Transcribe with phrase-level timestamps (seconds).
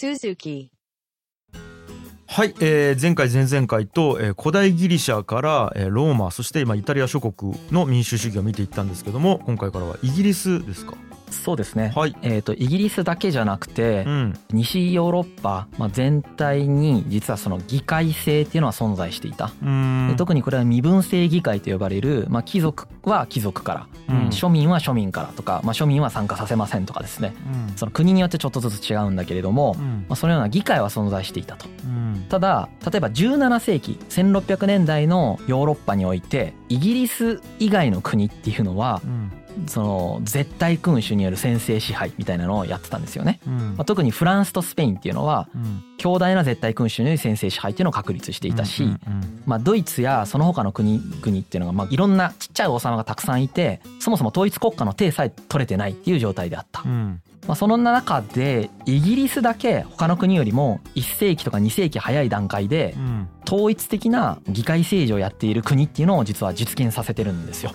[0.00, 0.70] Suzuki.
[2.26, 10.94] はい、えー前回前々回と、えー古代ギリシャから、えーローマそして今イタリア諸国の民主主義を見ていったんですけども今回からはイギリスですか？
[11.30, 11.92] そうですね。
[11.94, 12.16] はい。
[12.22, 14.34] えー、とイギリスだけじゃなくてうん。
[14.52, 19.52] 西ヨーロッパ、まあ、全体に実はその議会制っていうのは存在していた。
[20.08, 24.28] で特にこれは身分制議会と呼ばれる、まあ、貴族は貴族から、うん。
[24.28, 27.34] 庶民は庶民からとか、まあ、庶民は参加させませんとかですね。
[27.70, 27.76] うん。
[27.76, 30.06] その国によってちょっとずつ違うんだけれども、うん。
[30.08, 31.66] まあ、そのような議会は存在していたと。
[31.84, 32.00] うん。
[32.28, 39.32] ただ例えば17世紀1600年代のヨーロッパにおいてイギリス以外の国っていうのはうん
[39.66, 43.40] その絶対君主による専制支配みたいなのをやってたんですよね。
[43.46, 43.56] うん。
[43.76, 56.82] まあ、特にフランスとスペインっていうのはうん強大な絶対君主による専制支配っていうのを確立していたし、うんうんまあ、ドイツやその他の国々っていうのがまあいろんなちっちゃい王様がたくさんいてそもそも統一国家の手さえ取れてないっていう状態であった。
[56.86, 57.20] うん。
[57.46, 63.28] まあ、その中でイギリスだけ他の国よりも1世紀とか2世紀早い段階でうん。
[63.46, 67.74] 統一的な議会政治をやっている国っていうのを実は実現させてるんですよ。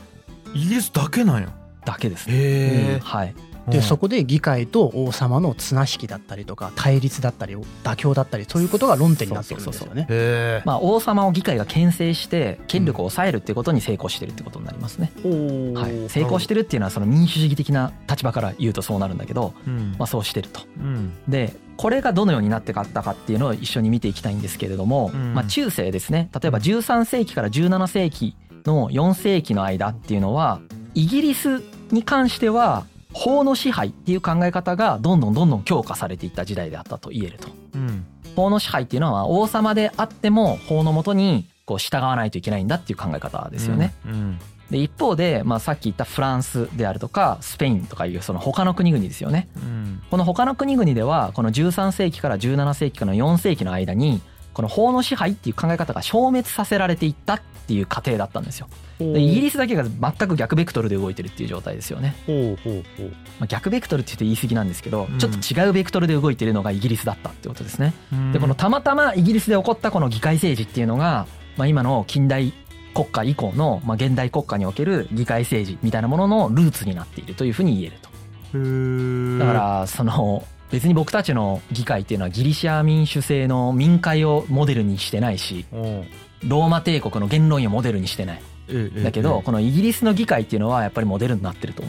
[0.55, 1.49] イギリスだけなんや
[1.85, 2.33] だけですね。
[2.35, 10.61] へはい、えでそこで議会と王様の綱引きだったりとか対立だったり妥協だったりそういうことが論点になってるんですよね。
[10.65, 15.11] まあ、王様を議会が牽制して権力を抑えるっていうことに成功してるってことになりますね。
[15.23, 19.95] はい、成功してるっていうのはその民主主義的な立場から言うとそうなるんだけど、うん。
[19.97, 20.61] まあ、そうしてると。
[20.79, 21.13] うん。
[21.27, 25.33] でこれがどのようになってかったかっていうのを一緒に見ていきたいんですけれども、うん。
[25.33, 26.29] まあ、中世ですね。
[26.39, 30.61] 例えば13世紀から17世紀の4世紀の間っていうのは
[30.93, 37.47] イギリスに関しては法の支配っていう考え方がどんどんどんどん強化されていった時代であったと言えると。
[37.75, 38.05] うん
[38.35, 43.93] 法の支配っていうのは王様であっても法のもとにこう従わないといけないんだっていう考え方ですよね。
[44.05, 49.47] うんで一方で、まあ、さっき言ったフランスであるとかスペインとかいうその他の国々ですよね。
[49.55, 54.21] うんこの他の国々ではこの13世紀から17世紀からの4世紀の間に
[54.55, 58.69] この法の支配っていう考え方が消滅させられていったっていう過程だったんですよ。
[58.99, 62.15] でイギリスだけが全く逆ベクトルで動いてるっていう状態ですよね。
[62.25, 63.07] ほうほうほう
[63.39, 67.93] まあ、逆ベクトルって言って言い過ぎなんですけど、うんちょっと違うベクトルで動いてるのがイギリスだったってことですね。
[68.13, 71.27] うんでこのたまたまイギリスで起こったこの議会政治っていうのが、
[71.57, 72.53] まあ、今の近代
[72.93, 78.15] 国家以降の、まあ、現代国家における議会政治みたいなもののルーツになっているというふうに言えると。
[78.53, 91.83] だからその別に僕たちの議会っていうのはギリシャ民主制の民会をモデルにしてないしローマ帝国の元老院をモデルにしてないええだけどえこのイギリスの議会っていうのはやっぱりモデルになってると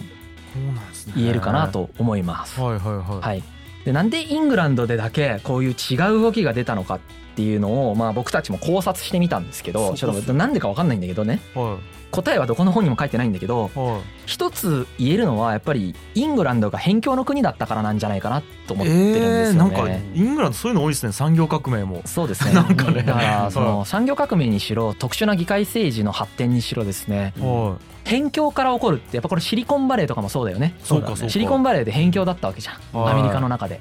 [1.14, 2.60] 言えるかなと思います。
[2.60, 3.20] はいはいはい。
[3.20, 3.42] はい、
[3.86, 7.00] でなんでイングランドでだけこういう違う動きが出たのかっ
[7.36, 11.40] ていうのをまあ僕たちも考察してみたんですけどちょっとなんでか分かんないんだけどね。
[11.54, 11.78] は
[12.10, 14.00] 答えはどこの本にも書いてないんだけどいはい。
[14.26, 19.38] 一つ言えるのはやっぱりイングランドが辺境の国だったからなんじゃないかなと思ってるんですよね。
[19.48, 21.12] えーなんかイングランドそういうの多いですね。
[21.12, 22.02] 産業革命も。
[22.06, 22.54] そうですね。
[22.54, 23.04] なんかね。
[23.04, 27.34] だからそはの産業革命にしろ特殊な議会政治の発展にしろですね。
[27.38, 27.76] は
[28.06, 30.74] 辺境から起こるってやっぱこれシリコンバレーとかもそうだよね。
[30.82, 32.98] そうシリコンバレーで辺境だったわけじゃん。
[32.98, 33.14] はい。
[33.14, 33.80] アメリカの中で。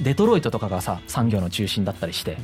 [0.00, 2.38] デトロイトとかがさ産業の中心だったりして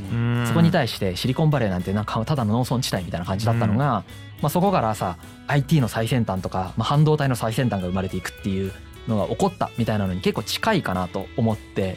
[0.46, 4.04] そこに対してシリコンバレーなんてなんかただの農村地帯みたいな感じだったのが、
[4.42, 8.72] まあ、そこからさ IT の最先端とか、まあ、半導体の最先端が生まれていくっていう
[9.08, 11.96] のが起こったみたいなのに結構近いかなと思って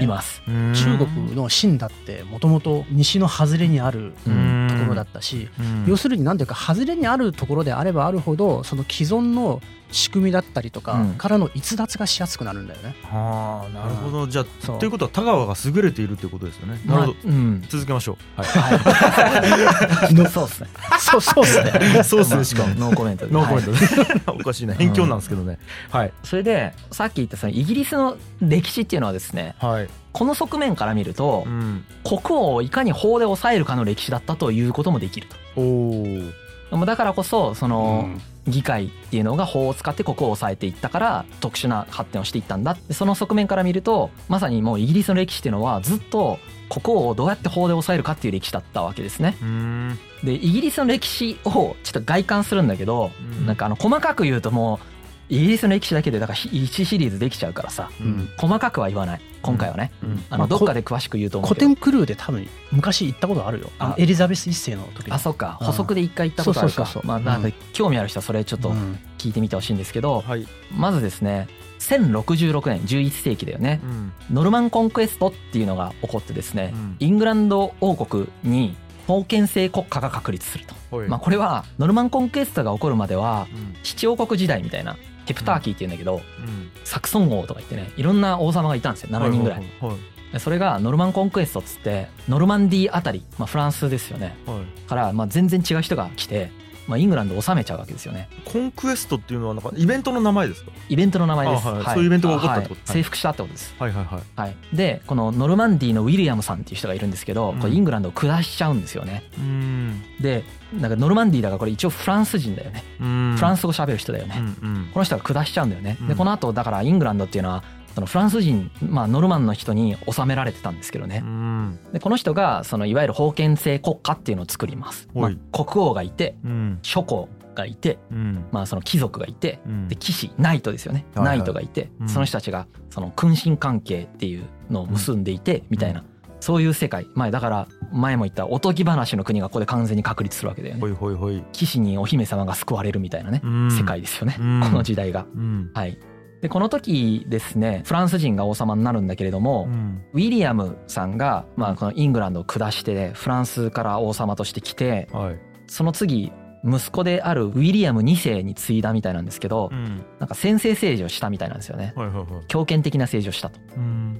[0.00, 0.42] います。
[0.48, 0.72] うん。
[0.74, 4.68] 中国の秦だってもともと西の外れにあるうん。
[4.70, 5.84] ところだったし、うん。
[5.86, 11.14] 要するに何ていうか外れにあるところであればあるほどその既存の仕組みだったりとかうん。
[11.14, 12.94] からの逸脱がしやすくなるんだよね。
[13.02, 14.26] はあなるほど。
[14.26, 16.80] じゃあということは田川が優れているということですよね。
[16.84, 17.12] なるほど。
[17.12, 17.64] まあうん。
[17.68, 18.40] 続けましょう。
[18.40, 18.78] はい。
[18.78, 20.68] はい、そうですね。
[20.98, 22.02] そうそうっすね。
[22.04, 22.74] そうっすねしかも。
[22.74, 23.32] ノーコメントで。
[23.32, 25.58] ノーコメント おかしいな偏境なんですけどね。
[25.90, 26.12] はい。
[26.22, 29.88] それでさっき言ったそのイギリスの歴史っていうのはですねはい。
[30.12, 31.84] この側面から見るとうん。
[32.04, 35.36] 国王をいかに法で抑えるかの歴史だったということもできると。
[35.56, 38.10] おおまあだからこそその
[38.46, 42.76] 議会っていうのが法を使って国王を抑えていったから特殊な発展をしていったんだ。
[42.88, 46.38] でその側面から見るとまさにもうイギリスの歴史っていうのはずっと
[46.68, 49.36] 国王をどうやって法で抑えるかっていう歴史だったわけですね。
[49.40, 49.98] うん。
[50.22, 53.10] でイギリスの歴史をちょっと外観するんだけど、
[53.40, 53.46] うん。
[53.46, 54.97] なんかあの細かく言うともう
[55.28, 58.28] イギリスの歴史だけでだから1シリーズできちゃうからさうん。
[58.38, 60.24] 細かくは言わない今回はね、うん。
[60.30, 61.68] あまあのどっかで詳しく言うと思う古けど。
[61.68, 63.70] 典クルーで多分昔行ったことあるよ。
[63.78, 65.12] あエリザベス一世の時に。
[65.12, 65.58] あそっか。
[65.60, 65.66] うん。
[65.66, 66.88] 補足で一回言ったことあるか。
[67.04, 68.98] まあなんか興味ある人はそれちょっとうん。
[69.18, 70.46] 聞いてみてほしいんですけど、はい。
[70.76, 71.48] まずですね
[71.80, 73.80] 1066年11世紀だよね。
[73.82, 74.12] うん。
[74.32, 76.96] ノルマンコンクエストっていうのが起こってですね、うん。
[76.98, 78.76] イングランド王国に
[79.06, 81.08] 封建制国家が確立すると、はい。
[81.08, 83.76] まあこれはノルマンコンクエストが起こるまではうん。
[83.82, 84.96] 七王国時代みたいな
[85.28, 86.70] Heptarchy っていうんだけど、うん。
[86.84, 89.10] サクソン王とか言ってねいろんな王様がいたんですよ。
[89.10, 89.58] 7人ぐらい。
[89.80, 89.96] はい
[90.38, 94.36] それがノルマンコンクエストっつってノルマンディーあたり、まあ、フランスですよね。
[94.44, 94.86] はい。
[94.86, 96.50] からまあ全然違う人が来て、
[96.88, 98.28] まあ、イングランドを治めちゃうわけですよね。
[98.46, 100.72] コンクエストっていうのはなんかイベントの名前ですか？
[100.88, 101.84] イベントの名前です、あはい。
[101.84, 102.92] そういうイベントが起こったってことはい。
[102.94, 103.74] 征服したってことです。
[103.78, 104.22] はいはいはい。
[104.40, 107.58] はい、でこのノルマンディーのウィリアムさんっていう人がいるんですけど、うん。
[107.58, 109.22] これイングランドを下しちゃうんですよね。
[109.38, 110.02] うん。
[110.20, 113.34] でなんかノルマンディーだからこれ一応フランス人だよね、うん。
[113.36, 114.90] フランス語喋る人だよね、うんうん。
[114.92, 116.08] この人が下しちゃうんだよね、うん。
[116.08, 117.62] でこの後だからイングランドっていうのは
[117.98, 121.22] そのフランス人、まあ、ノルマンの人に治められてたんですけどね。
[121.24, 121.78] うん。
[121.92, 126.78] でこの人がそのいわゆる封建制国家っていうのを作ります、まあはい国王がいてうん。
[126.82, 128.46] 諸侯がいて、うん。
[128.52, 129.88] まあ、その貴族がいてうん。
[129.88, 131.38] で騎士ナイトですよね、はいはい。
[131.38, 132.08] ナイトがいて、うん。
[132.08, 136.04] その人たちがその君臣関係っていうのを結んでいて、みたいな。
[136.38, 137.08] そういう世界。
[137.14, 140.80] 前だから前も言ったおとぎ話の国がここで完全に確立するわけだよね。
[140.80, 141.42] ほいほいほい。
[141.52, 143.70] 騎士にお姫様が救われるみたいなね、うん。
[143.72, 144.60] 世界ですよね、うん。
[144.60, 145.26] この時代が。
[145.34, 145.70] うん。
[145.74, 145.98] はい
[146.40, 150.04] でこの時ですねフランス人が王様になるんだけれども、うん。
[150.12, 155.38] ウィリアムさんが、まあ、このイングランドを下してフランスから王様として来てはい。
[155.66, 156.32] その次
[156.64, 160.04] 息子であるウィリアム2世に継いだみたいなんですけど、うん。
[160.18, 161.92] なんか先制政治をしたみたいなんですよね。
[161.96, 162.44] はいはいはい。
[162.46, 163.60] 強権的な政治をしたと。
[163.76, 164.18] うん。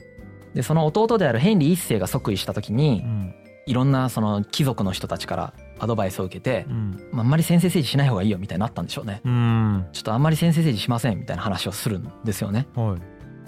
[0.54, 3.34] でその弟であるヘンリー1世が即位した時にうん。
[3.66, 7.08] いろんなその貴族の人たちからアドバイスを受けて、うん。
[7.12, 9.20] まあ、あんまり先制政治しない方がいいよみたいになったんでしょうね。
[9.24, 9.86] うん。
[9.92, 12.66] ちょっとあんまり先制政治しませんみたいな話をするんですよね。
[12.74, 12.96] は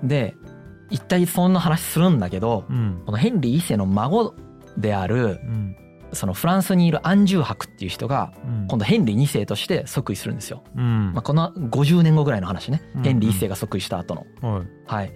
[0.02, 0.06] い。
[0.06, 0.34] で
[0.90, 3.02] 一体そんな話するんだけどうん。
[3.06, 4.34] このヘンリー1世の孫
[4.76, 5.76] であるうん。
[6.12, 8.66] そのフランスにいるアンジュー博っていう人がうん。
[8.68, 10.64] 今度ヘンリー2世として即位するんですよ。
[10.76, 11.12] うん。
[11.12, 12.82] まあ、この50年後ぐらいの話ね。
[12.96, 14.26] うんヘンリー1世が即位した後の。
[14.42, 14.66] はい。
[14.86, 15.12] はい、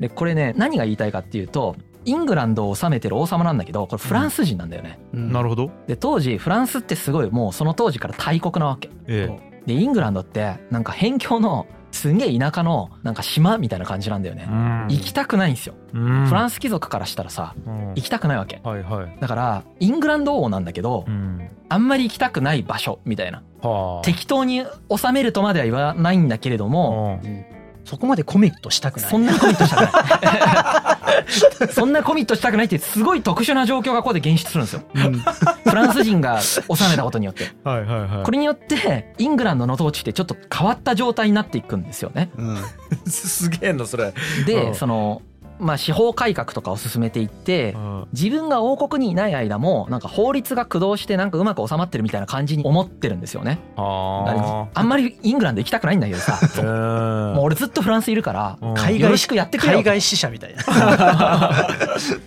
[0.00, 4.98] でこれね何が言いたいかっていうとイングランドを治めてる王様なんだけどこれフランス人なんだよね。
[5.12, 5.70] なるほど。
[5.86, 8.90] で当時フランスってすごいもうその当時から大国なわけ。
[9.06, 9.28] え
[9.66, 14.46] でイングランドってなんか辺境のすんげえ田舎のなんか島みたいな感じなんだよね。
[14.88, 15.74] 行きたくないんですよ。
[15.92, 17.88] フフランス貴族からしたらさうん。
[17.94, 18.60] 行きたくないわけ。
[18.62, 19.16] はいはい。
[19.20, 21.48] だからイングランド王なんだけどうん。
[21.68, 23.42] あんまり行きたくない場所みたいな。
[23.62, 24.04] はあ。
[24.04, 24.64] 適当に
[24.94, 27.44] 収めるとまでは言わないんだけれどもうん
[27.90, 29.10] そこまでコミットしたくない。
[29.10, 31.66] そんなコミットしたくない。
[31.74, 34.82] そんなコミットしたくないってすごい特殊な状況がここで現出するんですよ。
[34.94, 35.14] うん。
[35.18, 37.50] フランス人が治めたことによって。
[37.64, 38.24] はいはいはい。
[38.24, 42.30] これによってイングランドの統治ってちょっと変わった状態になっていくんですよね。
[42.36, 42.58] うん。
[43.10, 44.14] すげえなそれ。
[44.42, 44.74] うでん。
[44.76, 45.22] その
[45.60, 48.08] まあ司法改革とかを進めていってうん。
[48.12, 53.60] 自分が王国にいない間もなんか法律が駆動してなんかうまく収まってるみたいな感じに思ってるんですよね。
[53.76, 56.32] あれああんまりイングランド行きたくないんだけどさ。
[56.32, 58.74] ーもう俺ずっとフランスいるからうん。
[58.74, 60.62] 海外よろしくやってくれよ海外支社みたいな。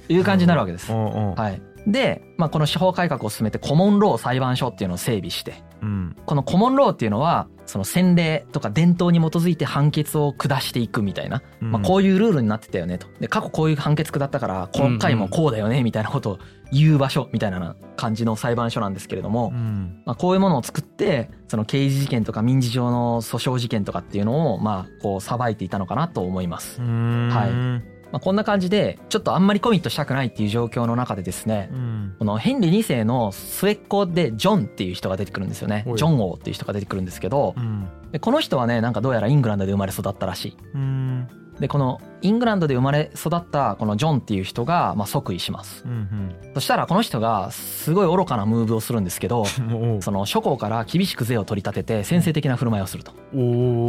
[0.07, 0.91] と いう感じになるわけです。
[0.91, 0.95] う。
[0.95, 1.35] んうん。
[1.35, 5.63] はい、で、まあ、この司法改革を進めてコモンロー裁判所っていうのを整備して。
[5.81, 6.15] うん。
[6.25, 13.07] このコモンローっていうのはその先例とか伝統に基づいて判決を下していくみたいな、まあ、こういうルールになってたよねと。
[13.19, 16.39] で過去こういう判決下ったから今回もこうだよねみたいなことを
[16.71, 20.01] 言う場所みたいな感じの裁判所なんですけれども、うん。
[20.05, 26.81] まあ、こういうものを作ってその刑事事件とか民事上の訴訟事件とかっていうのをまあこう裁いていたのかなと思います。
[26.81, 27.29] うん。
[27.29, 32.15] はいまあ、こんな感じでちょっとあんまりコミットしたくないっていう状況の中でですねうん。
[32.19, 35.83] このヘンリー2世の末っ子でジョンっていう人が出てくるんですよね。
[35.97, 37.87] ジョン王っていう人が出てくるんですけどうん。
[38.11, 40.57] でこの人はねなんかどうやらイングランドで生まれ育ったらしい。
[40.75, 41.27] うん。
[41.59, 45.83] でこのイングランドで生まれ育ったこのジョンっていう人がまあ即位します。
[45.83, 49.87] うんそしたらこの人がすごい愚かなムーブをするんですけど う。
[49.97, 53.11] んその諸侯から厳しく税を取り立てて先制的な振る舞いをすると。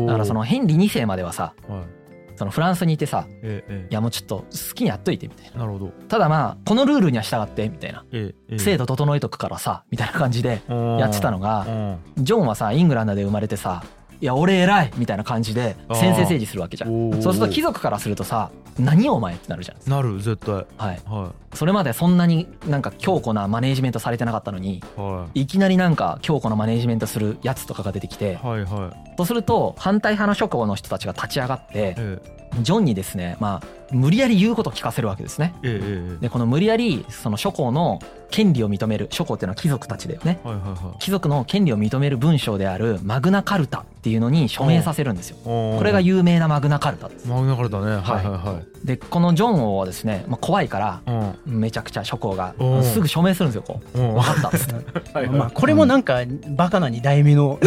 [0.06, 2.03] だからそのヘンリー2世まではさはい
[2.36, 5.60] そのフランスにいてさええいやもうちょっと好きにやっといてみたいな。
[5.60, 5.92] なるほど。
[6.08, 8.04] ただまあこのルールには従ってみたいな。
[8.12, 12.24] ええ制度整えとくからさみたいな感じでやってたのがうん。
[12.24, 13.84] ジョンはさイングランドで生まれてさ
[14.20, 17.12] 「いや俺偉い!」みたいな感じで先制政治するわけじゃん。
[17.22, 19.90] そうすると貴族からするとさ「何お前」ってなるじゃん。
[19.90, 20.54] なる絶対。
[20.54, 21.00] はい。
[21.06, 25.46] はそれまでそんなになんか強固なマネージメントされてなかったのにいはい。
[25.46, 32.18] きなりなんか強固なマネージメントするやつとかが出てきていはいはいそうすると反対派の諸侯の人たちが立ち上がってえ
[32.60, 35.54] ジョンにですねまあ無理やり言うことを聞かせるわけですね。
[35.62, 40.40] ええでこの無理やりその諸侯の権利を認める諸侯っていうのは貴族たちだよね。
[40.42, 40.98] はいはいはい。
[40.98, 45.36] 貴族の権利を認める文章であるマグナカルタっていうのに署名させるんですよ。
[45.44, 47.28] ここれが有名なマグナカルタです。
[47.28, 47.86] マグナカルタね。
[47.86, 48.24] はいはい。
[48.24, 51.02] はいでこのジョン王はですね、まあ、怖いから
[51.46, 51.60] うん。
[51.60, 53.98] めちゃくちゃ諸侯がすぐ署名するんですよこう。
[53.98, 54.14] うん。
[54.14, 55.10] 分かったっつって。
[55.18, 57.58] はいまあこれもなんかバカな2代目の。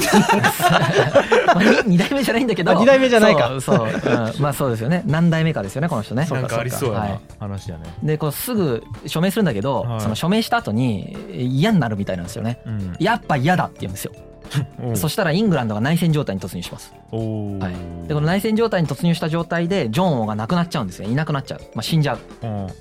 [1.48, 2.72] まあに二代目じゃないんだけど。
[2.72, 3.48] あ二代目じゃないか。
[3.48, 4.42] そうそう、うん。
[4.42, 5.02] まあそうですよね。
[5.08, 6.28] 何代目かですよねこの人ね。
[6.30, 7.16] なんかありそうやはな。
[7.16, 7.86] い話やね。
[8.04, 10.02] でこうすぐ署名するんだけど、はい。
[10.02, 12.60] その署名した後に嫌になるみたいなんですよね。
[12.66, 12.96] うん。
[13.00, 14.12] やっぱ嫌だって言うんですよ。
[14.96, 16.94] そしたらイングランドが内戦状態に突入します。
[17.12, 18.08] はい。
[18.08, 22.20] でこの内戦状態に突入した状態でジョン王が亡くなっちゃうんですねいなくなっちゃう、まあ、死んじゃう。
[22.44, 22.72] うんうん。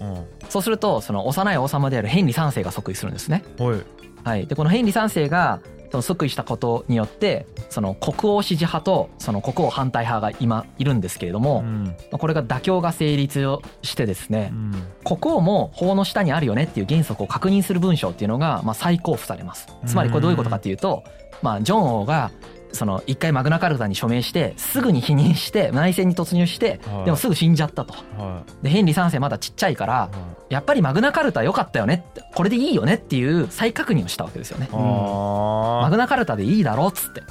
[0.49, 3.45] そうするとその幼い王様であるヘンリー3世が即位するんですね。
[3.59, 3.81] はい。
[4.25, 11.85] はい、でこのヘンリー3世がその即位したことによってその国王支持派とその国王反対派が今いるんですけれども、うん。
[11.85, 14.73] まあこれが妥協が成立をしてですねうん。
[15.05, 19.69] 国王も法の下にあるよねっていう原則を確認する文章っていうのがまあ再交付されます。
[19.87, 21.05] つまりこれどういうことかっていうと、
[21.43, 22.31] まあ、ジョン王が
[22.77, 27.05] その一回マグナカルタに署名してすぐに否認して内戦に突入してはい。
[27.07, 27.95] でもすぐ死んじゃったと。
[28.17, 30.09] はでヘンリー3世まだちっちゃいから
[30.49, 34.69] やっぱりマグナカルタ良かったよねってこれでいいよねっていう再確認をしたわけですよね。
[34.73, 37.23] マあグナカルタでいいだろうっつって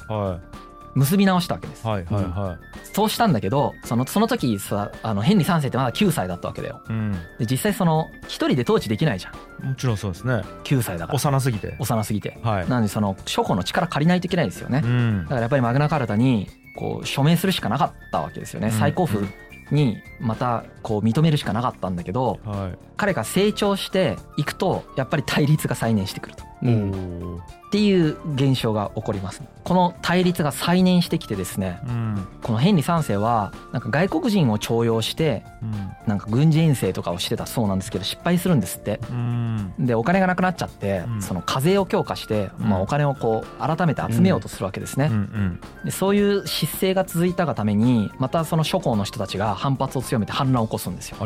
[0.96, 1.84] 結び直したわけです。
[1.86, 2.24] いはいはい。
[2.24, 6.82] はそうしたんだけどそのその時さあのヘンリー3世ってまだ9歳だったわけだよ。
[6.88, 7.12] いうん。
[7.38, 9.30] で実際その一人で統治できないじゃ
[9.62, 9.68] ん。
[9.68, 10.42] もちろんそうですね。
[10.64, 11.16] 9歳だから。
[11.16, 11.76] 幼すぎて。
[11.78, 12.38] 幼すぎて。
[12.42, 12.68] はい。
[12.68, 14.80] なのでその諸侯の力借りないといけないですよね。
[14.82, 15.22] うん。
[15.24, 18.68] だからやっぱりマグナカルタにこう署名するしかなかったわけですよね。
[18.68, 18.72] うん。
[18.72, 19.32] 再交付
[19.70, 22.78] にまたこう認めるしかなかったんだけどはい。
[22.96, 26.44] 彼が成長していくとやっぱり対立が再燃してくると。
[26.62, 26.90] おうん。
[26.90, 32.28] ーっていう現象が起こりますこの対立が再燃してきてですねうん。
[32.40, 35.72] このヘンリー3世はなんか外国人を重用してうん。
[36.06, 39.00] なんか軍事遠征とかをしてたそうなんですけど失敗するんですって。
[39.10, 39.72] うん。
[39.80, 41.20] でお金がなくなっちゃってうん。
[41.22, 42.68] その課税を強化してうん。
[42.68, 45.08] まあお金をこう改めて集めようとするわけですね。
[45.08, 51.16] んでそういう失勢が続いたがためにまたその諸侯の人たちが反発を強めて反乱を起こすんですよ。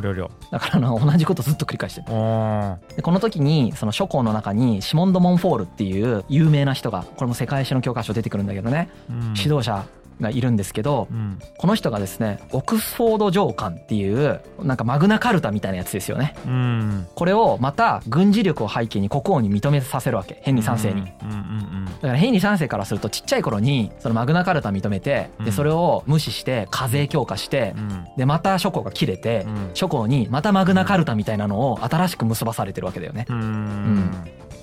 [0.50, 9.34] だから同じことずっと繰り返してでこの時にその諸侯の中にシモンド・モンフォールっていう有名な人がこれも世界史の教科書出てくるんだけどねうん。
[9.36, 9.84] 指導者
[10.20, 11.38] がいるんですけどうん。
[11.58, 16.34] この人がですねオックスフォード上官っていうなんかマグナカルタみたいなやつですよね。
[16.46, 17.06] うん。
[17.14, 20.38] これをまた軍事力を背景に国王に認めさせるわけ。
[20.42, 21.00] ヘンリー3世に。
[21.00, 21.30] うん。
[21.30, 21.84] うん。
[21.86, 25.44] だからヘンリー3世からするとちっちゃい頃にそのマグナカルタ認めてうん。
[25.46, 28.06] でそれを無視して課税強化してうん。
[28.16, 29.70] でまた諸侯が切れてうん。
[29.74, 33.26] 諸侯にまたマグナカルタみたいなのを新しく結ばされてるわけだよね。
[33.28, 34.10] うんうん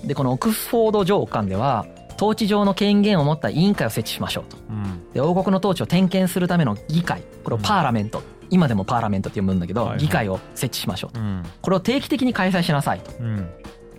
[0.04, 1.84] でこのオックスフォード上官では
[2.18, 4.56] 統治上の権限を持った委員会を設置しましょうと。
[4.68, 5.12] うん。
[5.14, 7.22] で王国の統治を点検するための議会。
[7.44, 8.22] これをパーラメント。
[8.50, 9.98] 今でもパーラメントって呼ぶんだけどはいはい。
[10.00, 11.20] 議会を設置しましょうと。
[11.20, 11.42] うん。
[11.62, 13.12] これを定期的に開催しなさいと。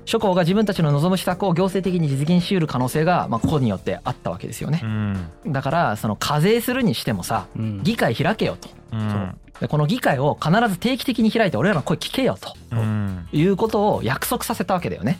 [0.01, 4.81] うん諸侯が自分たちの望む施策を行政的に実現し得る可能性がまあここによってあったわけですよね。
[4.83, 4.87] う。
[4.87, 5.29] ん。
[5.47, 7.83] だからその課税するにしてもさうん。
[7.83, 8.69] 議会開けよと。
[8.91, 9.37] うん。
[9.59, 12.55] でこの議会を必ず定期的に開いて俺らの声聞けよと。
[12.71, 13.27] うん。
[13.31, 15.19] いうことを約束させたわけだよね。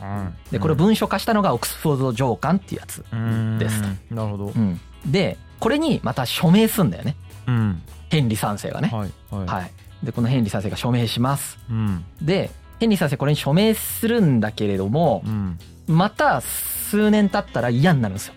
[0.52, 3.60] でこれを文書化したのがオックスフォード上官っていうやつ、うん。
[3.60, 4.46] ですなるほど。
[4.48, 7.16] うん、でこれにまた署名すんだよね。
[7.48, 7.82] うん。
[8.10, 8.90] ヘンリー3世がね。
[8.92, 9.48] はいはい。
[9.48, 9.72] はい。
[10.04, 11.60] でこのヘンリー3世が署名します。
[11.70, 12.06] うん。
[12.22, 15.60] でヘンリー3世これに署名するんだけれどもうん。
[15.88, 18.34] また数年経ったら嫌になるんですよ。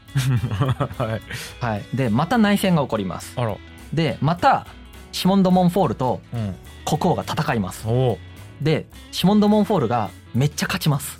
[0.99, 1.65] はい。
[1.65, 1.83] はい。
[1.95, 3.35] でまた内戦が起こります。
[3.37, 3.57] あら。
[3.93, 4.67] でまた
[5.13, 6.55] シモン・ド・モンフォールとうん。
[6.85, 7.87] 国王が戦います。
[7.87, 8.19] お
[8.61, 11.19] でシモン・ド・モンフォールがめっちゃ勝ちます。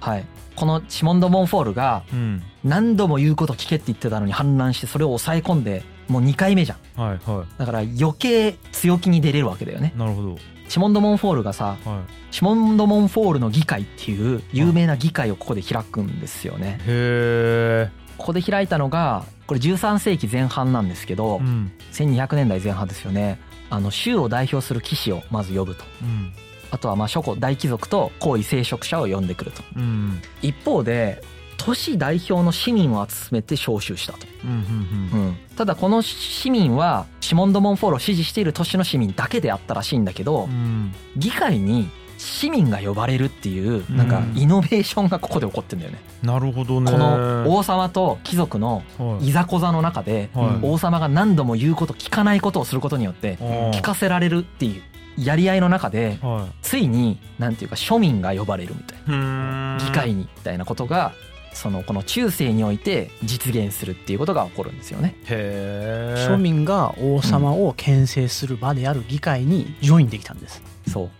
[0.00, 0.24] はい。
[0.56, 2.42] このシモン・ド・モンフォールがうん。
[2.64, 7.00] 何度も言うこと聞けって言ってたのに反乱してそれを抑え込んでもう2回目じゃん。
[7.00, 9.92] はいはだから余計強気に出れるわけだよね。
[9.94, 10.38] いなるほど
[10.72, 16.78] シモン・ド・モンフォールがさはシモン・ド・モンフォールの議会っていう有名な議会をここで開くんですよね。
[16.78, 21.70] いへえここで開いたのがこれ13世紀前半なんですけどうん。
[21.92, 23.38] 1200年代前半ですよね。
[23.68, 25.84] あの州を代表する騎士をまず呼ぶと。
[26.00, 26.32] うん。
[26.70, 29.62] あとはまあ諸侯大貴族と皇位聖職者を呼んでくると。
[29.76, 30.22] うん。
[30.40, 31.22] 一方で
[31.64, 40.92] 都市代表の市民を集めて招集したと、うんうんうん、ただこの市民はシモン・ド・モンフォールを支持している都市の市民だけであったらしいんだけどうん。
[41.16, 41.88] 議会に
[42.18, 45.98] 市民が呼ばれるっていうなんかイノベーションがここで起こってんだよね。
[46.22, 46.90] なるほどね。
[46.90, 49.28] この王様と貴族のはい。
[49.28, 50.66] いざこざの中ではい。
[50.66, 54.82] 王様が何度も言うこと聞かないことをすることによって聞かせられるっていう
[55.18, 59.78] やり合いの中ではついになんていうか庶民が呼ばれるみたいな。
[59.80, 61.12] 議会にみたいなことが
[61.54, 65.14] そのこの中世において実現するっていうことが起こるんですよね。
[65.26, 70.62] 庶民が王様を牽制する場である議会にジョインできたんです。
[70.88, 71.10] そう。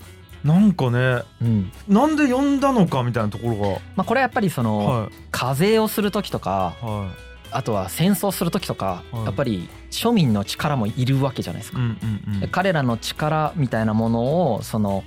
[0.45, 1.73] なんかねうん。
[1.89, 7.11] なんで呼んだのかみたいなところまあこれはやっぱりそがのはい課税をする時とかは
[7.51, 11.79] あとは戦争する時とかはいやっぱり庶民の力もいるわけじゃないですか。
[11.79, 15.05] いうんうんうん彼らの力みたいなものをその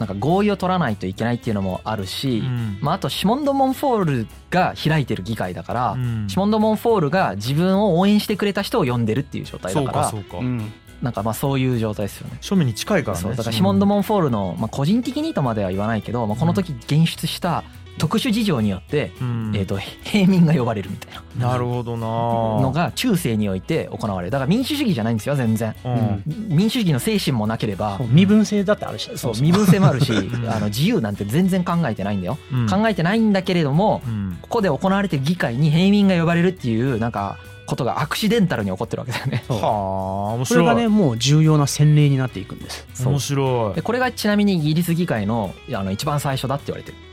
[0.00, 2.78] なんか合意を取らないといけないっていうのもあるし、うん。
[2.80, 6.26] まああとシモンド・モンフォールが開いてる議会だから、うん。
[6.26, 10.38] シモンド・モンフォールが自分を応援してくれた人を呼んでるっていう状態だそうかからそうか。
[10.38, 10.72] うん。
[11.02, 12.38] なんかまあそういう状態ですよね。
[12.40, 17.62] 庶民に近いからねそうだからシモンド・モンフォールの、まあ、個人的にとまでは言わないけど、まあ、この時現出した
[17.98, 19.52] 特殊事情によって、うん。
[19.54, 21.48] えー、と平民が呼ばれるみたいな。
[21.48, 22.06] なるほどな。
[22.06, 24.30] のが中世において行われる。
[24.30, 25.74] だから民主主義じゃないんですよ全然。
[25.84, 26.24] うん。
[26.48, 28.00] 民主主義の精神もなければ。
[28.10, 29.10] 身分制だってあるし。
[29.16, 30.50] そうも身分性もあるしん。
[30.50, 32.38] あの自由なんて全然考えてないんだよ。
[32.52, 32.68] うん。
[32.68, 34.38] 考えてないんだけれどもうん。
[34.42, 37.38] ここで行われてる議会に平民が呼ばれるっていうなんか
[37.70, 39.44] ことがアクシデンタルに起こってるわけだよね。
[39.48, 42.86] はあ面それがねもう重要な洗礼になっていくんです。
[43.06, 43.74] 面白い。
[43.74, 46.98] でこれがちなみにイギリス議会のあの一番最初だって言われてる。
[46.98, 47.09] へ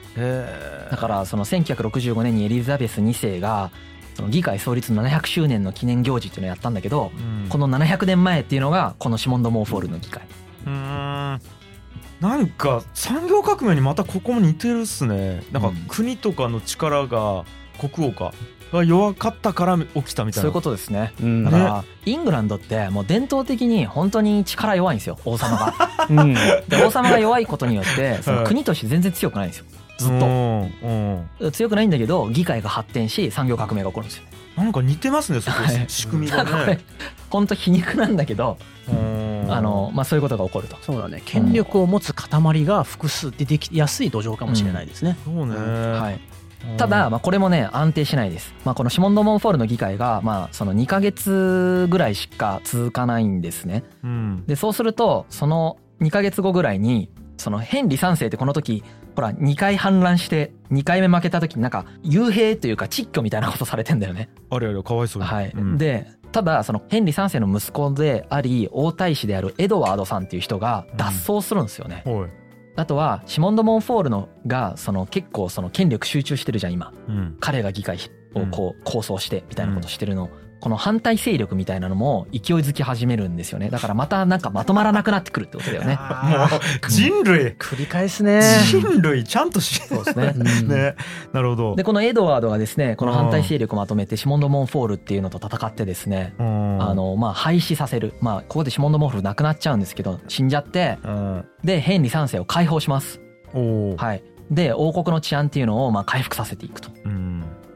[0.92, 3.72] だからその1965年にエリザベス2世が
[4.16, 7.50] その議会創立700周年の記念行事っていうのをやったんだけどうん。
[7.50, 10.24] この700年前っていうのがこのシモンド・モーフォールの議会。
[10.66, 11.42] うーん。
[12.20, 15.44] なんか産業革命にまたここも似てるっすね。
[15.52, 15.76] なんかうん。
[15.88, 17.46] 国とかの力が
[17.80, 18.34] 国王か
[18.74, 20.42] が弱かったから起きたみたいな。
[20.42, 21.14] そういうことですね。
[21.22, 21.46] うん。
[21.46, 25.74] だからイングランドってもう伝統的に本当に力弱いんですよ王様が。
[26.10, 26.34] うん。
[26.34, 29.66] で王様が弱いことによってその国として全然強くないんですよ
[29.98, 30.26] ずっと。
[30.26, 31.30] うん。
[31.40, 31.52] うん。
[31.52, 34.24] 強くないんだけど議会が発展し産業革命が起こるんですよ。
[34.56, 35.86] なんか似てますねそこはい。
[35.88, 36.80] 仕組みがね。
[37.30, 38.58] 本当皮肉なんだけど
[38.90, 39.46] うん。
[39.50, 40.78] あのまあそういうことが起こると。
[40.82, 41.22] そうだね。
[41.26, 45.56] 権力を持つ塊が複数出てきやすい土壌かもしれないですね、そうね。
[45.56, 46.20] はい。
[46.78, 53.84] ただ、まあ、これもね安定しないです、まあ、このシモンド・モンフォールの議会が、まあ、その2ヶ月ぐらいしか続かないんですね。
[54.04, 54.44] うん。
[54.48, 58.84] でそうするとその2ヶ月後ぐらいにそのヘンリー3世ってこの時
[59.18, 64.30] ほら2回反乱して2回目負けた時になんか幽閉というか窒居みたいなことされてんだよね。
[64.52, 65.24] あれあれかわいそう。
[65.24, 65.76] にはい、うん。
[65.80, 72.04] でただそのヘンリー3世の息子であり王太子であるエドワードさんっていう人が脱走するんですよね。
[72.06, 72.30] はい。
[72.76, 76.94] あとはシモンド・モンフォールのがその結構その権力集中してるじゃん今。
[77.08, 77.38] うん。
[77.40, 77.98] 彼が議会
[78.36, 83.70] をこう構想してみたいなことしてるの、この反対勢力みたいなのも勢いづき始めるんですよね。
[83.70, 85.96] だからまたなんかまとまらなくなってくるってことだよね。
[85.96, 87.54] もう人類。
[87.60, 88.42] 繰り返すね。
[88.66, 90.34] 人類ちゃんとしそうですね。
[90.38, 90.68] うん。
[90.68, 90.96] ね
[91.34, 91.76] なるほど。
[91.76, 96.82] でこのエドワードがですねこの反対勢力をまとめてシモンド・モンフォールっていうのと戦ってですねうん。
[96.82, 98.14] あのまあ廃止させる。
[98.22, 101.46] まあここでシモンド・モンフォール亡くなっちゃうんですけど死んじゃってうん。
[101.64, 103.22] でヘンリー3世を解放します。
[103.98, 106.90] はい、で王国の治安っていうのをまあ回復させていくと。
[107.06, 107.27] うん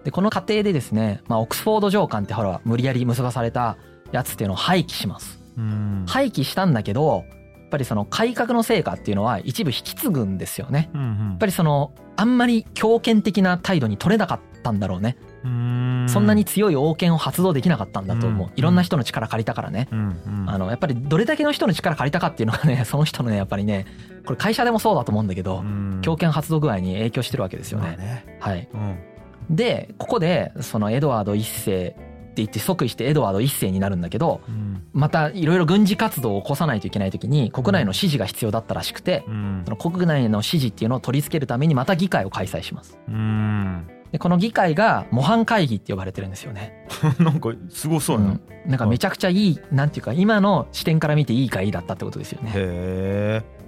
[0.04, 3.78] でこの過程でですね、まあ、オックスフォード条項ってほら無理やり結ばされた
[4.12, 5.40] やつっていうのを廃棄します。
[5.58, 7.26] うん廃棄したんだけど
[7.58, 10.90] やっぱりその改革の成果っていうのは一部引き継ぐんですよね。
[10.94, 15.18] うんうんやっぱりそのあんまり強権的な態度に取れなかったんだろうね。
[15.44, 18.54] うんそんなに強い王権を発動できなかったんだと思ううん。
[18.56, 19.88] いろんな人の力借りたからね。
[19.92, 23.86] うんうんあのやっぱりどれだけの人の力借りたかっていうのがねその人のねやっぱりね
[24.26, 27.96] これ会社でもそうだと思うんだけどうん強権発動具合に影響してるわけですよね。
[27.98, 29.11] まあねはい、うん
[29.50, 31.96] でここでそのエドワード一世
[32.32, 34.84] って言って即位してエドワード一世になるんだけどうん。
[34.94, 39.62] またいろいろ軍事活動を起こさないといけない時に国内の支持が必要だったらしくてうん。
[39.66, 42.98] その国内の支持っていうのを取り付けるためにまた議会を開催します。
[43.08, 43.88] うん。
[44.12, 46.88] でこの議会が模範会議って呼ばれてるんですよね。
[47.20, 48.32] なんかすごそうやな。
[48.32, 48.42] うん。
[48.70, 52.52] なんかめちゃくちゃいいなんていうか今の視点から見ていい会だったってことですよね。
[52.54, 53.62] へえ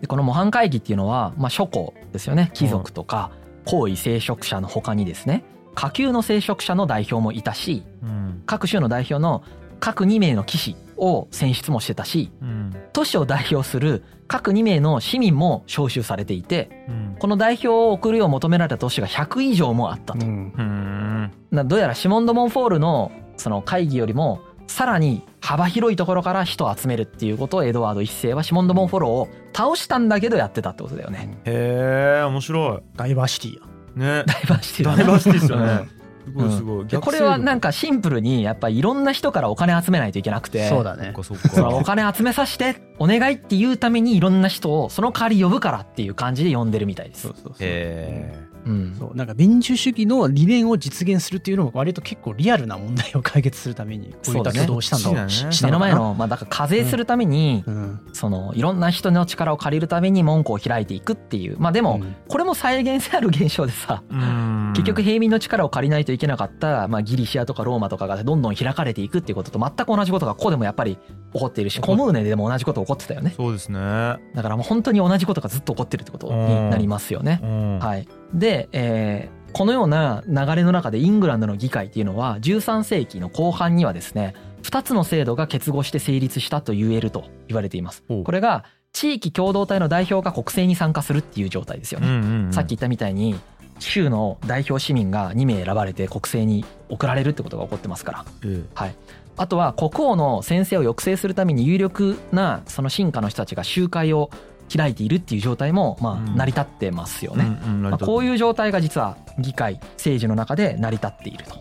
[0.00, 2.50] でこの模範会議っていうのは、まあ、諸侯ですよね。
[2.54, 3.32] 貴族とか
[3.68, 8.42] 皇位聖職者の他にですね下級の聖職者の代表もいたしうん。
[8.46, 9.44] 各州の代表の
[9.78, 12.74] 各2名の騎士を選出もしてたしうん。
[12.94, 17.16] 都市を代表する各2名の市民も招集されていてうん。
[17.18, 20.26] この代表を送るよう求められた都市が100以上もあったと。
[20.26, 21.30] うん。
[21.52, 31.38] どうやらシモンド・モンフォールのその会議よりもさらに幅広いところから人を集めるっていうことをエドワード一世はシモンド・モンフォールを倒したんだけどやってたってことだよね。
[31.44, 33.62] へえ面白ダイバーシティや。
[33.96, 34.24] いね。
[34.26, 34.98] ダイバーシティだね。
[34.98, 35.66] ダイバーシティですようん。
[35.66, 35.88] ね
[36.28, 36.86] すごいすごい。
[36.86, 40.68] でこれはなんかかシンプルにやっぱいろんな人からお金集めないといけなくて。
[40.68, 41.14] そうだね。
[41.56, 47.22] お金集めさせてお願いっていうためにいろんな人をその代わり呼ぶからっていう感じで呼んでるみたいです。
[47.22, 47.54] そうそうそう。
[47.60, 48.96] へうん。
[48.98, 55.30] そうなんか民主主義の理念を実現するっていうのも割と結構リアルな問題を解決するためにこういった挙動をしたんだろう。
[55.30, 55.52] そうだね。
[55.52, 55.78] しした目の。
[55.78, 58.00] 前かなのまあだから課税するためにうん。
[58.12, 61.58] そのいろんな人の力を借りるために門戸を開いていくっていう。
[61.58, 62.16] まあでもうん。
[62.28, 64.72] これも再現性ある現象でさえうん。
[64.74, 70.98] 結局平民の力を借りないといけなかった、まあ、ギリシアとかローマとかがどんどん開かれていくっていうことと全く同じことがここでもやっぱり
[71.32, 73.34] 起こっているしコムーネでも同じこと起こってたよね。
[73.36, 73.78] そうですね。
[73.78, 77.40] だからもう本当に同じことがずっと起こってるってことになりますよね。
[77.42, 77.78] うん。
[77.78, 88.04] はい、で、えーこのような流れの中でイングランドの議会っていうのは13世紀の後半にはですね2つの制度が結合して成立したと言えると言われています。
[88.24, 92.08] これが地域共同体の代表が国政に参加するっていう状態ですよね。
[92.08, 93.38] うんうんうんさっき言ったみたいに
[93.78, 98.24] 州の代表市民が2名選ばれて国政に送られるってことが起こってますから。
[98.44, 98.94] えはい、
[99.36, 104.30] あとは国王の先生を抑制するために有力なその進化の人たちが集会を
[104.74, 107.44] 開いているっていう状態もまあうん成り立ってますよね。
[107.64, 111.56] うんうんまあ、こうういう状態が実は議会政治の中で成り立っていると。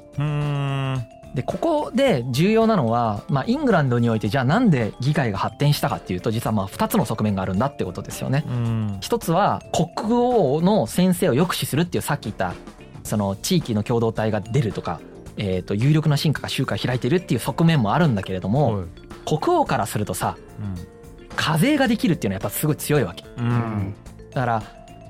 [1.34, 8.44] でここで重要なのは、まあ、イングランドにおいてじゃあなんで議会が発展したかっていうと実はまあ2つの側面があるんだってことですよね。
[8.48, 12.54] うん一つは国王の先生を抑止するっていうさっき言った
[13.04, 15.00] その地域の共同体が出るとか、
[15.38, 18.86] えー、と有力な進化が集会を開いてるっていう側面もあるんだけれども、はい
[19.28, 20.38] 国王からするとさ
[21.38, 23.24] 課税ができるっていうのはやっぱすごい強いわけ。
[23.38, 23.96] うん
[24.32, 24.64] だから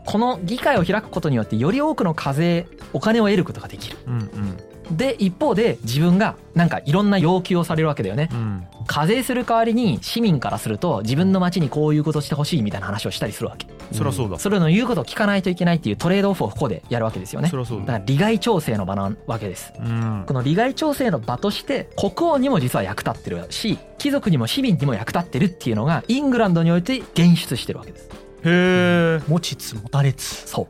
[0.06, 3.98] この議会を開くことによってより多くの課税お金を得ることができる。
[4.06, 4.58] うんうん
[4.92, 8.30] で一方で自分がなんかいろんな要求をされるわけだよね。
[8.32, 13.68] うん課税する代わりに市民からすると自分の町にこういうことしてほしいみたいな話をしたりするわけ。
[13.92, 17.58] そりゃそうだそれの言うことを聞かないといけないっていうトレードオフをここでやるわけですよねそ。
[17.58, 19.74] りゃそうだだから利害調整の場なわけです。
[19.78, 28.08] うんこの利害調整の場として国王にも実は役立ってるし貴族にも市民にも役立ってるっていうのがイングランドにおいて現出してるわけです。
[28.08, 28.10] へ
[28.46, 30.70] え持ちつ持たれつそ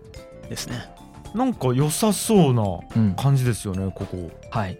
[0.49, 0.96] ですね
[1.38, 2.80] なんか良さそうなう。
[2.95, 3.15] うん。
[3.15, 4.78] 感じですよねここはい。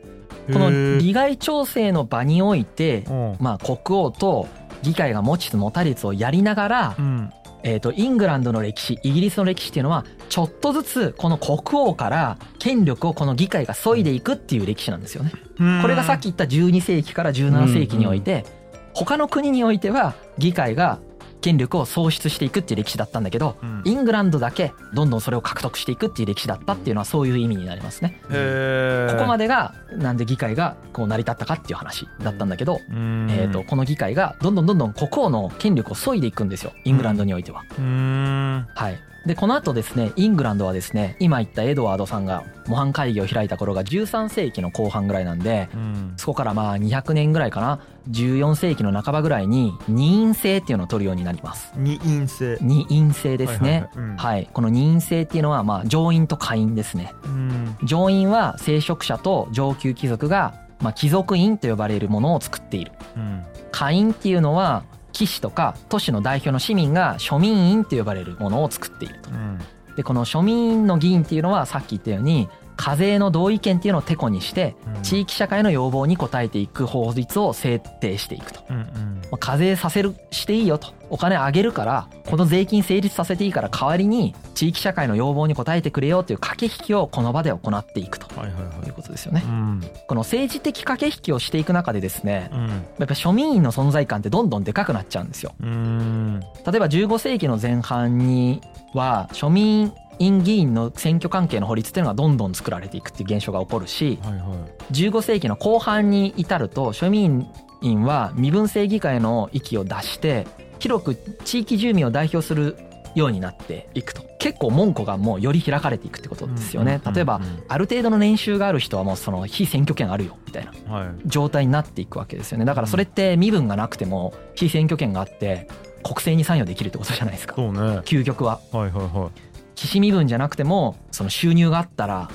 [0.52, 4.48] この利害調整の場において、うんまあ国王と
[4.82, 7.32] 議会が持ちつ持たれつをやりながらう、ん
[7.64, 15.32] えー、とイングランドの歴史イギリスの歴史っていうのはちょっとずつこの国王から権力をこの議会が削いでいくっていう歴史なんですよね。
[15.60, 18.46] うんこれがさっき言った12世紀から17世紀において
[18.94, 21.00] 他の国においては議会が
[21.42, 23.82] 権力を喪失していくっていう歴史だったんだけどうん。
[23.86, 28.20] イングランドだけどんどんそれを獲得していくっていう歴史だったっていうのはそういう意味になりますね。
[28.24, 33.28] ここまでがなんで議会がこう成り立ったかっていう話だったんだけど、うん。
[33.30, 36.74] えー、とこの議会がどんどんどんどん国王の権力を削いでいくんですよ。
[36.84, 37.64] イングランドにおいては。
[37.78, 38.68] うん。
[38.74, 51.74] はい、でこの後ですねイングランドはですね今言ったエドワードさんが模範会議を開いた頃が13世紀の後半ぐらいなんでうんそこからまあ200年ぐらいかな14世紀の半ばぐらいに二院制っていうのを取るようになります。
[51.76, 53.70] 二院制二院制ですね。
[53.70, 57.14] はいはいはいうんはい、この二院制っていうのはまあ上院と下院ですね。
[57.26, 62.94] うん上院は聖職者と上級貴族がまあ貴族院と呼ばれるものを作っている。
[63.18, 64.86] うん下院っていうのは
[65.18, 69.32] 騎士とか都市の代表の市民が庶民院と呼ばれるものを作っていると。
[69.32, 69.60] うん
[69.96, 72.48] でこの庶民院の議員っていうのはさっき言ったように
[72.78, 75.02] 課税の同意権っていうのをてこにしてうん。
[75.02, 78.62] 地域社会の要望に応えていく法律を制定していくと。
[78.70, 78.86] うんうん。
[78.86, 80.94] まあ課税させるしていいよと。
[81.10, 88.28] お金あげるからこの税金成立させていいから代わりに地域社会の要望に応えてくれよという駆け引きをこの場で行っていくと。
[88.40, 89.44] はいはいうことですよね。
[89.46, 89.50] う。
[89.50, 89.82] ん。
[90.08, 92.68] この政治的駆け引きをしていく中でですねうん。
[92.68, 95.54] やっぱ庶民院の存在感ってどんどんでかくなっちゃうんですよ。
[95.62, 96.40] うん。
[96.40, 98.62] 例えば15世紀の前半に
[98.94, 104.94] は庶民院議員の選挙関係の法律っていうのがどんどん作られていくっていう現象が起こるしはいはい。
[104.94, 107.48] 15世紀の後半に至ると庶民
[107.82, 110.48] 院は身分制議会の域を出して
[110.80, 112.78] 広く地域住民を代表する
[113.16, 114.28] ようになっていくと。
[114.40, 117.02] 結構門戸がもうより開かれていくってことですよね。
[117.04, 121.10] うん例えばある程度の年収がある人はもうその非選挙権あるよみたいなはい。
[121.26, 122.66] 状態になっていくわけですよね。
[122.66, 125.68] だからそれって身分がなくても非選挙権があって
[126.04, 127.60] 国政に参与できるってことじゃないですか。
[127.60, 127.70] ね。
[128.06, 128.60] 究極は。
[128.72, 129.47] はいはいは騎
[129.86, 132.30] 士身分じゃなくてもその収入があったら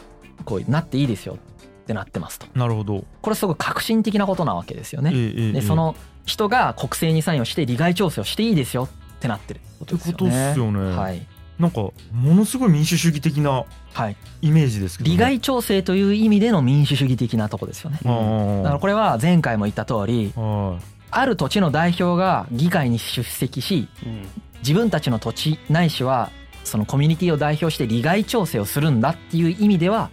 [0.44, 1.38] こうなっていいですよ
[1.82, 2.46] ってなってますと。
[2.46, 3.04] いなるほど。
[3.20, 5.10] これすごく革新的なことなわけですよね。
[5.12, 10.96] ええええでその人が国政に参与して利害調整をしていいですよってなってることですよってことっねすよね。
[10.96, 11.26] はい。
[11.58, 14.16] なんかものすごい民主主義的なはい。
[14.40, 15.16] イメージですけどね。
[15.16, 17.98] 利害調整という意味での民主主義的なとこですよね。
[18.02, 20.78] だからこれは前回も言った通りは
[21.10, 24.26] ある土地の代表が議会に出席しうん。
[24.60, 26.30] 自分たちの土地ないしは
[26.64, 30.10] そのコミュニティを代表して利害調整をするんだっていう意味では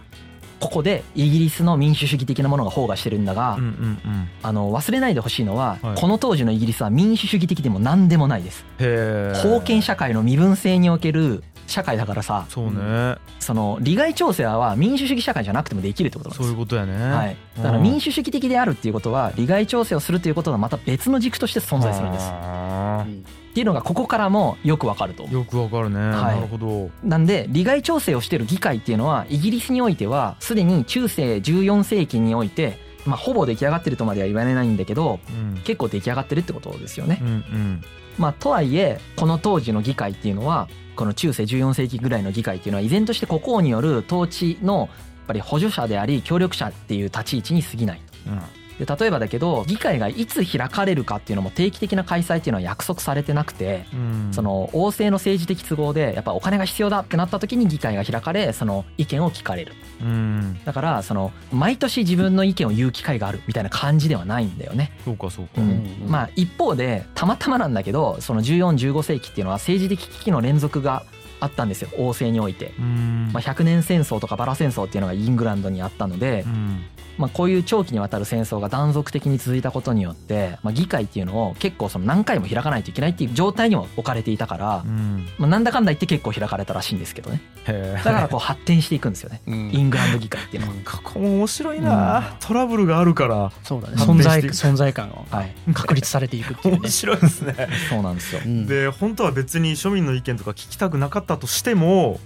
[0.60, 4.28] ここでイギリスの民主主義的なものが包囲してるんだが、いうんうんうん。
[4.42, 6.00] あの忘れないでほしいのは、はい。
[6.00, 8.64] この当時のイギリスは民主主義的でも何でもないです。
[8.78, 12.44] 封建社会の身分制における社会だからさ。
[12.50, 13.16] そうね。
[13.38, 16.46] その利害調整は民主主義社会じゃなくてもできるってことなんです。
[16.46, 16.92] そういうことやね。
[17.10, 22.26] はい、だから民主主義的であるっていうことは利害調整をするということがまた別の軸として存在するんです。
[22.28, 23.06] あ
[23.50, 25.96] っていうのがここからもよくわかるとよくわかるね。
[25.96, 26.00] い。
[26.36, 26.90] なるほど。
[27.02, 35.60] なんで利害調整をしている議会っていうのはイギリスにおいてはすでに中世14世紀において、まあ、ほぼ出来上がってるとまでは言われないんだけどうん。
[35.64, 37.18] 結構出来上がってるってことですよね。
[37.20, 37.24] う。
[37.24, 37.84] んうん。
[38.18, 44.88] まあ、とはいえこの当時の議会っていうのはこの中世14世紀ぐらいの議会っていうのは依然として国王による統治のやっ
[45.26, 48.00] ぱり補助者であり協力者っていう立ち位置に過ぎない。
[48.28, 54.30] うんで例えばだけど議会がいつ開かれるかっていうのも定期的な開催っていうのは約束されてなくてうん。
[54.32, 59.74] その王政の政治的都合でやっぱお金が必要だってなった時に議会が開かれその意見を聞かれる。
[60.00, 60.60] うん。
[60.64, 64.92] だからその毎年自分の意見を言う機会があるみたいな感じではないんだよね。
[65.04, 65.60] そうかそうか。
[65.60, 71.04] ううんん、まあ一方でたまたまなんだけどその1415世紀っていうのは政治的危機の連続が
[71.40, 72.72] あったんですよ王政において。
[72.78, 73.30] うん。
[73.32, 76.84] まあ、100年戦争とかバラ戦争っていうのがイングランドにあったのでう、ん
[77.20, 85.26] まあ、こういう長期にわたる戦争が断続的に続いたことによって、まあ、議会っていうのを結構その何回も開かないといけないっていう状態にも置かれていたからう、ん。
[85.38, 87.42] まあ、なんだかんだ言って結構開かれたらしいんですけどね。
[87.66, 89.42] だからこう発展していくんですよね。
[89.46, 89.70] うん。
[89.70, 90.74] イングランド議会っていうのは。
[90.84, 93.96] ここも面白いな、トラブルがあるからそうだね。
[93.96, 96.80] 発存在存在感がはい、確立されていくっていうね。
[96.80, 97.68] 面白いですね。
[97.90, 98.40] そうなんですよ。
[98.44, 98.66] うん。
[98.66, 102.18] で本当は別に庶民の意見とか聞きたくなかったとしても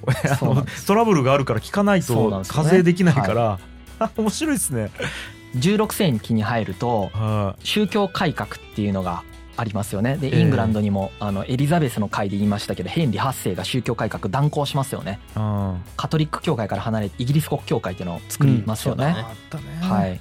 [0.86, 3.58] トラブルがあるから聞かないと課税できないから、あ
[4.16, 4.90] 面白いですね。
[5.56, 9.22] 16世紀に入るとは宗教改革っていうのが
[9.56, 10.16] ありますよね。
[10.16, 10.40] でええ。
[10.40, 15.20] イングランドにもあのエリザベスの回で言いましたけどヘンリー8世が宗教改革断行しますよね。
[15.36, 15.82] いうん。
[15.96, 19.14] カトリック教会から離れてイギリス国教会っていうのを作りますよね,、
[19.80, 20.20] はい。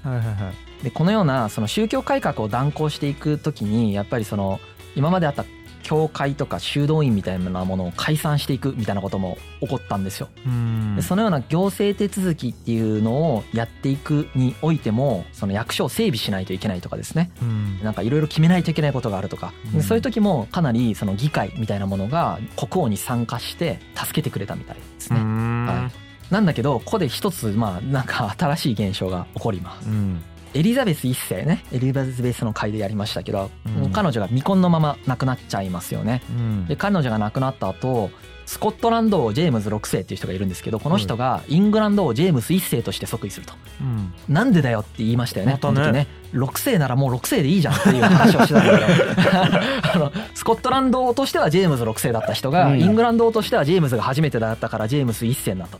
[0.83, 4.59] でこのようなその宗教改革を断行していく時にやっぱりその
[4.95, 5.45] 今まであった
[5.83, 10.29] 教会とか修道院みたいなものを解散していくみたいなことも起こったんですよ。
[10.45, 10.95] うん。
[10.95, 17.31] でそのような行政手続きっていうのをやっていくにおいてもその役所を整備しないといけないとかですね。
[17.41, 17.79] うん。
[17.83, 19.83] なんかいろいろ決めないといけないことがあるとか、うん。
[19.83, 25.19] そういう時もかなりその議会みたいなものが国王に参加して助けてくれたみたいですね。
[25.19, 25.65] うん。
[25.65, 26.33] はい。
[26.33, 29.89] なんだけどここで一つまあなんか新しい現象が起こります。
[29.89, 36.21] うんエリザベス一世ねエリザベスの回でやりましたけど、うん彼女が未婚のまま亡くなっちゃいますよね。
[36.29, 38.09] うんで彼女が亡くなった後
[38.45, 43.53] スコットランド王ジェームズ6世っていう人がいるんですけどこの人がイングランド王ジェームス1世として即位すると。
[43.81, 45.53] うんなんでだよって言いましたよね。
[45.53, 46.07] またねこの時ね。
[46.33, 48.85] 6世ならもう6世でいいじゃんっていう話をしてたんだけ
[49.29, 55.77] どあのスコットランド王としてはジェームズ6世だった人が、うんイングランド王としてはジェームズが初めてだったからジェームス1世になった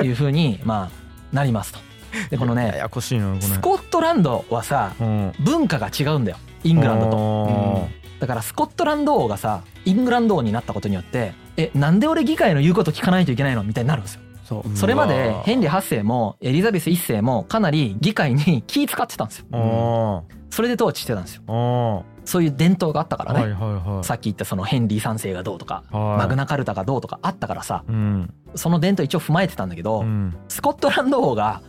[0.00, 1.95] というふうにまあなりますと。
[2.30, 3.40] でこのねややこしいなこれ。
[3.40, 5.32] スコットランドはさうん。
[5.40, 6.38] 文化が違うんだよ。
[6.64, 7.10] イングランドと。
[7.10, 7.88] と
[8.20, 14.20] だからスコットランド王がさイングランド王になったことによってえなんで俺議会の言うこと聞かないといけないのみたいになるんですよ。
[14.44, 14.76] そう。
[14.76, 19.46] それまでヘンリー8世もエリザベス1世もかなり議会に気使ってたんですよ。
[19.52, 22.04] あそれで統治してたんですよ。
[22.24, 23.40] そういう伝統があったからね。
[23.40, 24.04] はいはいはい。
[24.04, 26.18] さっき言ったそのヘンリー3世がどうとか、はい。
[26.18, 28.34] マグナカルタがどうとかあったからさ、うん。
[28.54, 30.36] その伝統一応踏まえてたんだけど、うん。
[30.48, 31.62] スコットランド王が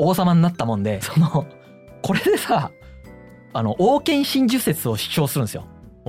[0.00, 1.46] 王様になったもんで、 その、
[2.02, 2.70] これでさ、
[3.52, 5.64] あの、王権真珠説を主張するんですよ。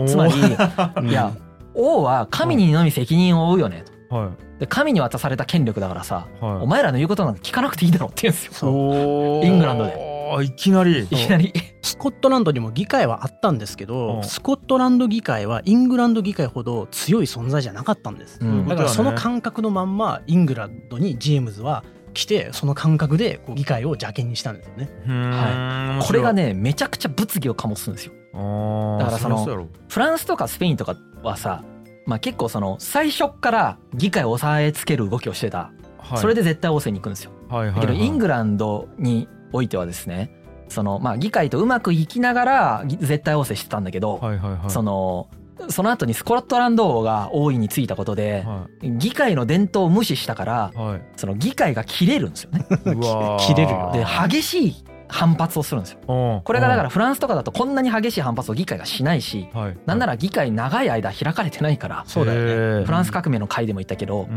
[0.05, 0.33] つまり、
[0.97, 1.09] うん。
[1.09, 1.33] いや、
[1.73, 4.15] 王は神にのみ責任を負うよねと。
[4.15, 6.55] はで神に渡された権力だからさ、いはい。
[6.57, 9.41] お前らの言うことなんか聞かなくていいだろって言うんですよ。
[9.43, 10.11] イングランドで。
[10.43, 10.99] いきなり。
[11.03, 11.51] いきなり。
[11.81, 13.89] スコットランドにも議会はあったんですけうん。
[13.89, 18.37] どスコットランド議会はイングランド議会ほど強い存在じゃなかったんです。
[18.41, 18.67] うん。
[18.67, 24.89] だからその感感覚のまんまイングランドにジェームズは来てその感覚でこう議会を邪険にしたんですよね。
[25.05, 26.05] はい。
[26.05, 28.13] これがね、めちゃくちゃ物議を醸すんですよ。
[28.33, 31.63] だからそののフランスとかスペインとかはさ、
[32.05, 35.71] まあ結構その最初っから議会を押さえつける動きをしてた。
[36.15, 37.31] それでで絶対王政に行くんですよ。
[37.49, 40.31] はいはいだけどインググランドにおいてはですね、
[40.69, 44.69] そのまあ議会とうまくいきながらぎ絶対王政してたんだけど、はいはいはい。
[44.69, 45.29] その
[45.69, 51.01] その後にスコットランド王が王位についたことで、は議会の伝統を無視したからいはい。
[51.15, 52.65] その議会が切れるんですよね。
[53.39, 55.99] 切れるよで激しい反発をするんですよ。
[56.07, 56.41] うん。
[56.43, 59.49] これがだからフランスとかだとこんなに激しい反発を議会がしないし、
[59.85, 62.85] なんなら議会長い間開かれてないから、そうだよね。
[62.85, 64.27] フランス革命の回でも言ったけど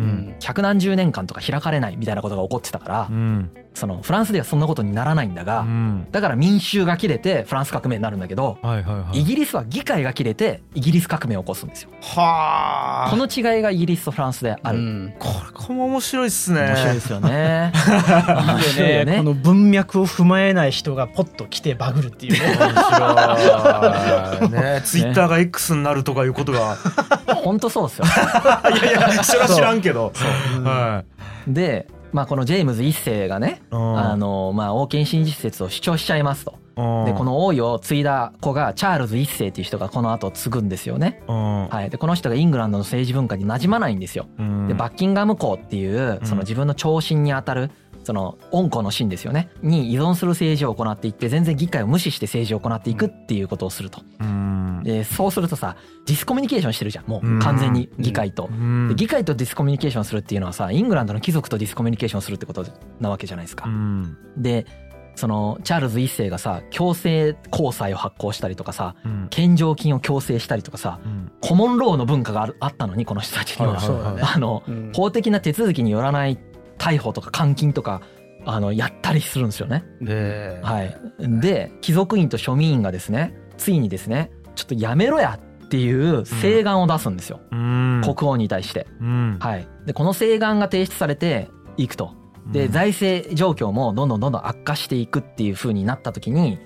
[0.41, 6.07] 百何十年間とか開かれないみたいなことが起こってたからう、んそのフランスではそんなことにならないんだうが、ん。
[6.13, 9.21] だから民衆が切れてフランス革命になるんだけど、はいはいはい。
[9.21, 11.91] イギリスは議会が切れてイギリス革命を起こすんですよ。
[12.01, 13.11] はあ。
[13.11, 14.79] この違いがイギリスとフランスである。
[14.79, 15.15] うん。
[15.19, 16.61] これこれも面白いっすね。
[16.61, 17.73] 面白いですよね。
[17.75, 19.05] 面白いよね。
[19.05, 22.39] でこの文脈を踏まえない人がポッと来てバグるっていうね。
[22.41, 22.69] 面
[24.45, 24.51] 白い。
[24.55, 24.83] ね。
[24.85, 26.77] ツイッターが X になるとかいうことが。
[27.43, 28.05] 本当そうですよ。
[28.73, 30.13] いやいやそれは知らんけど。
[30.63, 31.03] は
[31.47, 36.55] で、まあこのジェームズ一世がね、あのまあ王権真実説を主張しちゃいますと。
[36.77, 41.23] うんでこの王位を継いだ子がチャールズ一世っていう人がこの後継ぐんですよね。
[41.29, 41.91] うんはい。
[41.91, 44.27] でこの人がイングランドの政治文化に馴染まないんですよ。
[44.39, 47.71] うんでバッキンガム公っていうその自分の長身にあたる
[48.05, 49.51] その恩子の臣ですよね。
[49.63, 54.03] に依存する政治を行っていって全然議会を無視して政治を行っていくっていうことをすると。
[54.21, 54.83] うん。
[54.85, 57.91] でそうするとさディスコミュニケーションしてるじゃんもう完全に。
[57.99, 58.49] 議会と。
[58.51, 58.55] う。
[58.55, 58.89] ん。
[58.89, 62.65] で議会とディスコミュニケーションするっていうのはさイングランドの貴族とディスコミュニケーションするってこと
[63.01, 63.65] なわけじゃないですか。
[63.67, 63.71] う。
[63.71, 64.17] ん。
[64.37, 64.67] で
[65.17, 69.29] そそのチャールズ一世がさ強制交際を発行したりとかさうん。
[69.31, 71.33] 献上金を強制したりとかさうん。
[71.41, 73.81] コモンローの文化があるあったのにこの人たちには、はい。
[73.81, 74.23] そうだね。
[74.23, 74.93] あのうん。
[74.95, 76.39] 法的な手続きによらない
[76.79, 78.03] 逮捕とか監禁とか
[78.47, 79.85] あのやったりするんですよね。
[80.01, 88.03] ではい、で貴族院と庶民院がですねついにですねちょっとやめろやっていう請願を出すんですよ、うん。
[88.05, 88.87] 国王に対して。
[89.01, 89.39] うん。
[89.41, 92.13] はい、でこの請願が提出されていくと。
[92.53, 92.73] でうん。
[92.73, 96.59] 財政状況もどんどんどんどん悪化していくっていう風になった時に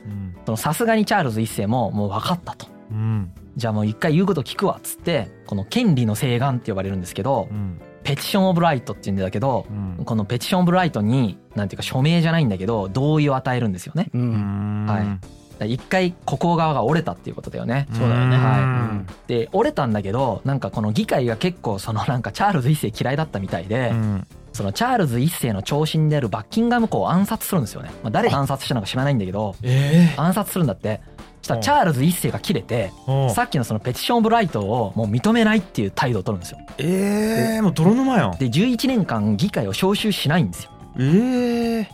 [0.57, 2.67] さすがにチャールズ一世ももう分かったと。
[2.91, 3.33] うん。
[3.57, 10.05] じゃあもう一回言うこと聞くわっつってこの権利の請願って呼ばれるんですけどうんペティション・オブ・ライトって言うんだけどうん。
[10.05, 14.11] このペティション・オブ・ライトになんていうか署名じゃないんだけど同意を与えるんですよね。
[14.13, 15.19] は
[15.65, 15.73] い。
[15.75, 17.89] 一回国王側が折れたっていうことだよね。
[17.93, 18.37] そうだよね。
[18.37, 19.29] はい。
[19.29, 24.27] で折れたんだけどなんかこの議会が結構そのなんかチャールズ一世嫌いだったみたいで、うん。
[24.53, 31.01] そのチャールズ一世の長身であるバッキンガム公を暗殺するんですよね、まあ、誰が暗殺したのか知らないんだけどえ暗殺するんだって。
[31.18, 36.59] そしたらチャールズ一世が切れてえさっきのそのペティション・オブ・ライトをもう認めないっていう態度を取るんですよ。
[36.79, 38.39] ええもう泥沼やん。
[38.39, 40.71] で11年間議会を招集しないんですよ。
[40.99, 41.89] ええ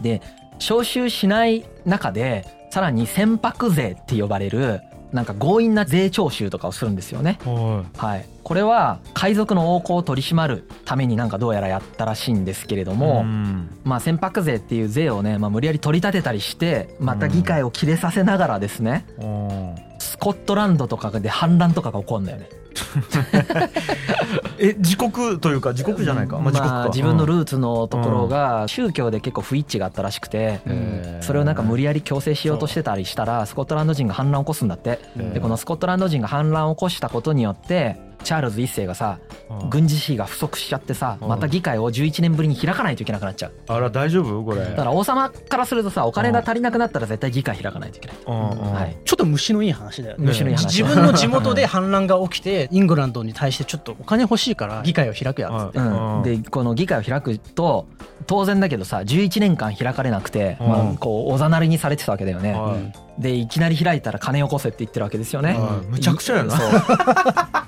[0.00, 0.22] で
[0.58, 4.80] 招集しない中でさらに船舶税って呼ばれる
[5.12, 7.38] なんか強引な税徴収とかをするんですよね。
[7.44, 13.68] ははい、これは海賊の横行を取り締まるためになんかどうやらやったらしいんですけれどいも、ん。
[13.84, 19.74] まあ船舶税っていう税をね、まあ、無理やり取り立てたりしてまた議会を切れさせながらですねうん。
[19.98, 22.48] スコットランドとかで反乱とかが起こるんだよね。
[24.58, 26.38] え自国というか自国じゃないか。
[26.38, 26.88] まあ自国か。
[26.88, 35.00] 自分のルーツのところが宗教で結構不一致があったらしくて、うんそれをなんか無理やり強制しようとしてたりしたらスコットランド人が反乱を起こすんだって。
[35.16, 35.32] うん。
[35.34, 39.70] でこのスコットランド人が反乱を起こしたことによってチャールズ一世がさうん。
[39.70, 41.28] 軍事費が不足しちゃってさうん。
[41.28, 43.52] また議会を11年ぶりに開かないといけなくなっちゃう。
[43.68, 44.44] あら大丈夫？
[44.44, 44.64] これ。
[44.64, 48.16] だから王様からするとさお金が足りなくなったら絶対議会開かないといけない。
[48.26, 48.96] はい。
[49.04, 50.26] ちょっと虫のいい話だよね。
[50.26, 50.82] 虫のいい話。
[50.82, 56.36] 自分の地元で反乱が起きてイングランドに対してちょっとお金欲しいから議会を開くやつって。
[56.36, 57.88] でこの議会を開くと
[58.26, 60.68] 当然だけどさ11年間開かれなくて、うん。
[60.68, 62.76] まあ、こうおざなりにされてたわけだよね、は
[63.18, 63.22] い。
[63.22, 66.56] でいきなり開いたら金よこせって言ってるわけですよね、はいむちゃくちゃやな。
[66.56, 66.70] そう。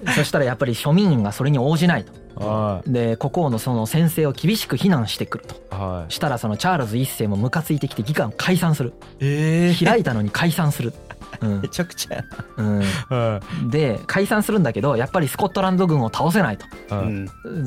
[0.14, 2.12] そしたらやっぱり庶民がそれに応じないと。
[2.34, 5.54] はで国王のその先生を厳しく非難してくると。
[5.54, 6.12] いはい。
[6.12, 8.94] したらそのチャールズ一世もムカついてきて議会を解散する。
[9.20, 11.11] ええ開いたのに解散する、うん
[11.46, 12.24] めちゃくちゃや
[12.56, 12.62] う
[13.64, 16.66] ん、で解散するんだけどやっぱりスコットランド軍を倒せないと。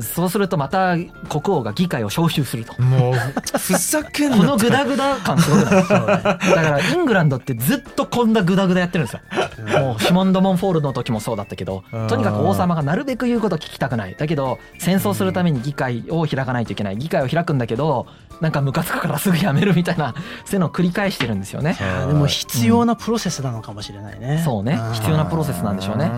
[0.00, 0.96] そうするとまた
[1.28, 2.80] 国王が議会を招集すると。
[2.82, 3.14] もう
[3.58, 5.84] ふざけんなこのグダグダ感すごくない？
[5.88, 9.80] だからイングランドってずっとこんなグダグダやってるんですよ。
[9.80, 12.06] もうシモンド・モンフォールの時もそうだったけどうん。
[12.08, 14.14] とにかく王様がなるべく言うこと聞きたくない。
[14.18, 16.96] だけど戦争するために議会を開かないといけない。
[16.96, 18.06] 議会を開くんだけど
[18.40, 21.76] なんかムカつくからすぐやめるみたいなそういうのを繰り返してるんですよね。
[22.06, 24.42] でも必要なプロセスなのかもしれないね。
[24.44, 24.78] そうね。
[24.94, 26.10] 必要なプロセスなんでしょうね。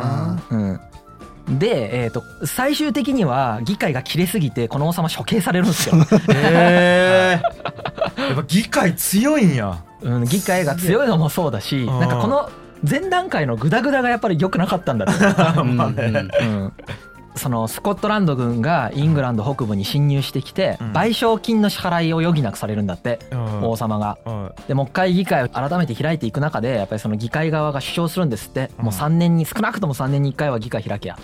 [0.50, 0.80] うん。
[1.58, 5.94] で、えー、と最終的には議会が切れすぎてこの王様処刑されるんですよ、
[6.30, 9.82] ええやっぱ議会強いんや。
[10.02, 11.86] うん、議会が強いのもそうだしん。
[11.86, 12.50] なんかこの
[12.88, 15.62] 前段階のグダグダがやっぱり良くなかったんだろう。
[15.62, 16.72] うんうん
[17.38, 20.92] そのスコットランド軍がイングランド北部に侵入してきてうん。
[20.92, 23.62] 賠償金の支払いを余儀なくされるんだってうん。
[23.62, 24.18] 王様が。
[24.24, 28.70] はでもう一回議会を改めて開いていく中でやっぱりその議会側が主張するんですって。
[28.78, 28.84] うん。
[28.86, 31.18] もう3年に少なくとも3年に1回は議会開けや。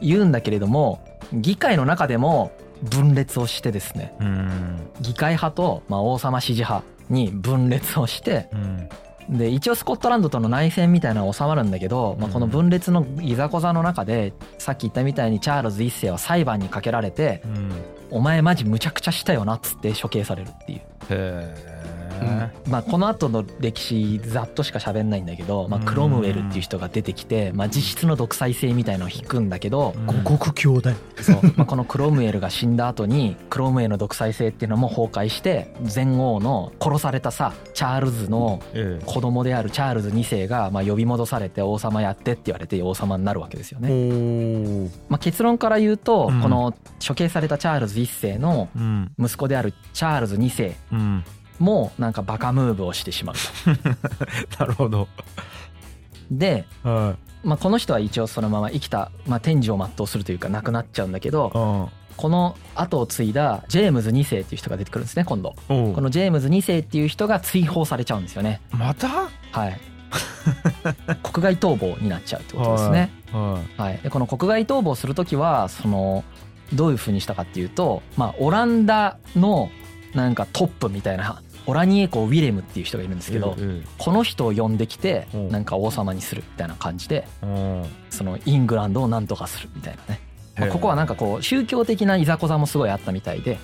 [0.00, 1.00] 言うんだけれども
[1.32, 2.50] 議会の中でも
[2.82, 4.14] 分裂をしてですね。
[4.20, 4.90] うん。
[5.00, 8.88] 議会派とまあ王様支持派に分裂をしてうん
[9.28, 17.72] で一応スコットランドとの内戦みたいなのは収まるんだけど、まあ、この分裂のいざこざの中でさっき言ったみたいにチャールズ一世は裁判にかけられてうん
[18.10, 20.91] 「お前マジむちゃくちゃしたよな」っつって処刑されるっていう。
[21.10, 21.72] へえ
[22.68, 31.42] まあ、この後の歴史ざっとしか喋んないんだけど、まあ、クロムウェルっていう人が出てきて、まあ、実質の独裁制みたいのを引くんだけど、五国兄弟そう。
[31.56, 39.04] まあこのクロムウェルが死んだ後にクロムウェルの独裁制っていうのも崩壊して前王の殺されたさチャールズのええ。
[39.04, 43.88] 子供であるチャールズ2世がまあ呼び戻されて王様やってって言われて王様になるわけですよね。
[43.90, 46.40] おまあ、結論から言うと、うん。
[46.40, 46.74] この
[47.06, 49.12] 処刑されたチャールズ1世のうん。
[49.18, 51.24] 息子であるチャールズ2世うん
[51.58, 54.58] もなんかバカムーブをしてしまうと。
[54.58, 55.06] なるほど
[56.30, 65.54] で、はまあ、この人は一応そのまま生きた、まあ、天寿を全うするというか亡くなっちゃうんだけどいうんこの後を継いだジェームズ2世っていう人が出てくるんですね今度。
[65.66, 68.60] このジェームズ2世っていう人が追放されちゃうんですよね。
[68.70, 69.08] また？
[69.08, 69.80] はい。
[71.24, 73.10] 国外逃亡になっちゃうってことですね。
[73.32, 76.22] ははい、でこの国外逃亡する時はその
[76.74, 79.70] どういうふうにしたかっていうと、まあ、オランダの
[80.14, 85.48] なんかトップみたいなオラニエ公ウィレムっていう人がいるんですけど、えこの人を呼んできてうん。
[85.48, 90.20] なんか王様にするみたいな感じでえそのイングランドをなんとかするみたいなね、
[90.56, 93.58] まあここはなんかこう宗教的ないざこざもすごいあったみたいで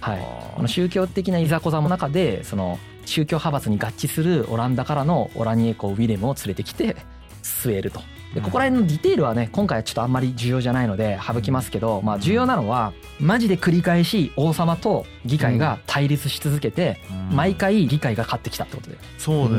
[0.00, 0.18] はい。
[0.56, 6.96] この宗教的ないざこざの中でその宗教派閥に合致するオランダからのオラニエ公ウィレムを連れてきて
[7.42, 8.00] 据えると。
[8.34, 17.00] でここら辺のディテールはね今回はちょっとあんまり重要じゃないので省きますけど、まあ、重要なのはマジで繰り返し王様と議会が対立し続けて
[17.30, 17.36] うん。
[17.36, 19.58] 毎回議会が勝ってきたってことで、そうね、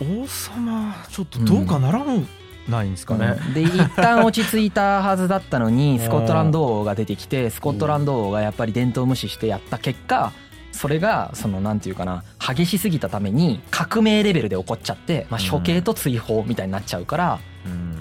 [0.00, 0.22] うん。
[0.22, 2.26] 王様ちょっとどうかならん
[2.68, 3.54] ないんですかね、うん。
[3.54, 10.32] で一旦落ち着いたはずだったのに スコットランド王が出てきてスコットランド王がやっぱり伝統無視してやった結果
[10.72, 17.38] それがそのなんていうかな激しすぎたために革命レベルで起こっちゃって、まあ、処刑と追放みたいになっちゃうからうん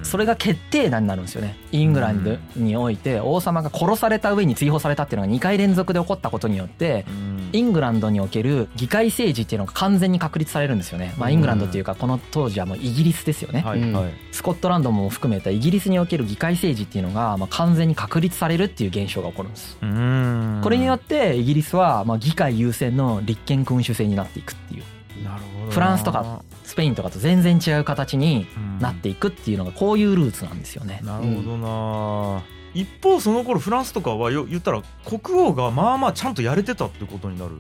[0.04, 1.58] それが決定打になるんですよね。
[1.72, 7.38] イングランドにおいて王様が殺された上に追放されたっていうのが2回連続で起こったことによってうん。
[7.54, 11.14] イングランドにおける議会政治っていうのが完全に確立されるんですよね。
[11.18, 13.62] まあイングランドっていうかこの当時はもうイギリスですよね。
[13.62, 14.12] はいうんはい。
[14.32, 19.78] スコットランドも含めたイギリスにおける議会政治っていうのがまあ完全に確立されるっていう現象が起こるんです。
[19.82, 20.62] うん。
[20.64, 24.84] これによってイギリスはまあ議会優先の立憲君主制になっていくっていう。
[25.24, 25.72] なるほどな。
[25.72, 28.80] フランスとかスペインとかと全然違う形にうん。
[28.80, 31.02] なっていくっていうのがこういうルーツなんですよね。
[31.04, 37.56] なるほどな、一方その頃フランスとかはよ言ったら国王がまあまあちゃんとやれてたってことになる、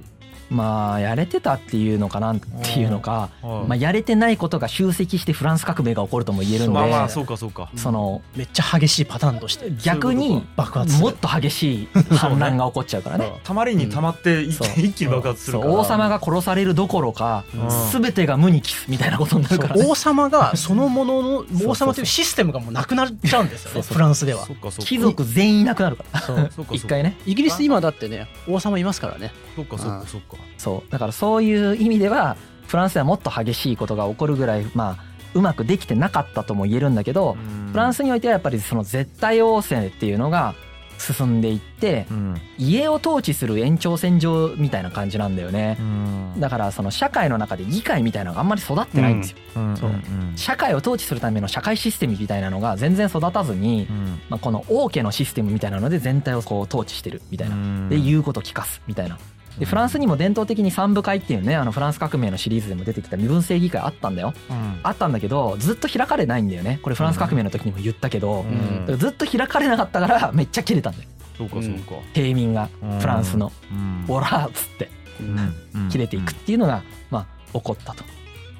[0.49, 7.69] まあやれてたっていうのかなっていうのか、はいまあやれてないことが集積してフランス革命が起こるとも言えるんで、まあまあそうかそうか。
[7.75, 13.31] そのめっちゃ激しいパターンとして逆に爆発もっと激しい反乱が起こっちゃうからね。
[13.43, 18.01] たまりにたまって 一,、気に爆発する王様が殺されるどころかうん。
[18.01, 19.75] 全てが無に帰すみたいなことになるから。
[19.75, 23.81] ね王様がそのものの王様というシステムがもうなくなっちゃうんですよね。
[23.81, 24.45] フランスでは。
[24.45, 24.83] そっかそっか。
[24.83, 26.19] 貴族全員いなくなるから。
[26.21, 26.73] そうそうか。
[26.75, 27.17] 一回ね。
[27.25, 29.31] イギリス今だってね王様いますからね。
[29.55, 30.91] そっかそっかそっかそう。
[30.91, 37.37] だからそういう意味ではフランスではもっと激しいことが起こるぐらいまあうまくできてなかったとも言えるんだけど
[37.71, 40.55] フランスにおいてはやっぱりその絶対王政っていうのが
[40.99, 42.35] 進んでいってうん。
[42.57, 45.77] 家を統治する延長線上みたいな感じなんだよね。
[45.79, 46.39] うん。
[46.39, 49.37] だからその社会の中で議会みたいなのがあんまり育ってないんですよ。
[49.55, 49.77] うん。
[49.77, 49.91] そう。
[50.35, 54.19] 社会を統治するための社会システムみたいなのが全然育たずに、うん。
[54.29, 57.55] まあ、この王家のシステムみたいなので全体をこう統治してるみたいな。
[57.55, 57.89] うん。
[57.89, 59.19] で言うこと聞かすみたいな。
[59.59, 64.33] でフランスにも伝統的に三部会っていうねあのフランス革命のシリーズでも出てきた身分制議会あったんだよ。
[64.49, 64.79] うん。
[64.83, 66.79] あったんだけどずっと開かれないんだよね。
[66.83, 68.97] これフランス革命の時にも言ったけど、うん。
[68.97, 71.09] ずっと開かれなかったからめっちゃ切れたんだよ。
[71.37, 71.95] そうかそうか。
[72.13, 72.99] 平民がうん。
[72.99, 73.51] フランスの。
[73.71, 74.89] うん「オラ!」っつって。
[75.19, 75.89] うん。
[75.89, 78.03] 切れていくっていうのがまあ起こったと。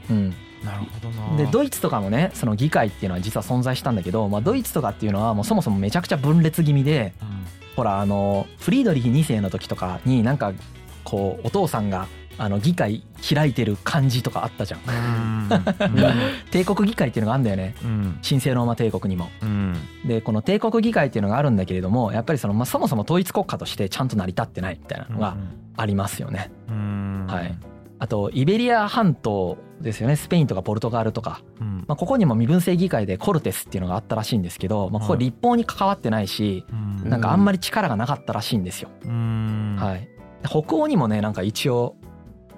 [0.10, 0.30] うん、
[0.64, 1.38] なるほどな。
[1.38, 7.28] でドイツとかもねその議会っていうのは実は存在したんだけど、まあ、ドイツとかっていうのはもうそもそもめちゃくちゃ分裂気味でうん。
[7.76, 10.52] ほらあのフリードリヒ2世の時とかになんか
[11.08, 13.02] こうお父さんがあの議会
[13.34, 15.50] 開いてる感じとかあったじゃん。
[16.52, 17.76] 帝国議会っていうのがあるんだよね。
[17.82, 18.20] うん。
[18.28, 19.30] 神聖ローマ帝国にも。
[19.42, 19.74] うん。
[20.06, 25.38] でこの帝国議会っていうのがあるんだけれどもやっぱりその、まあ、そもそも統一国家としてちゃんと成り立ってないみたいなのが
[25.78, 26.52] ありますよね。
[26.68, 27.26] うん。
[27.28, 27.58] はい。
[28.00, 30.18] あとイベリア半島ですよね。
[30.18, 31.86] スペインとかポルトガルとか、うん。
[31.88, 36.66] まあ、ここにも身分制議会でコルテスっていうのがあったらしいんですけど、まあ、ここはい立法に関わってないし
[37.02, 37.10] うん。
[37.10, 38.90] なんかあんまり力がなかったらしいんですよ。
[39.06, 39.78] うん。
[39.80, 40.10] はい、
[40.44, 41.96] 北欧にもねなんか一応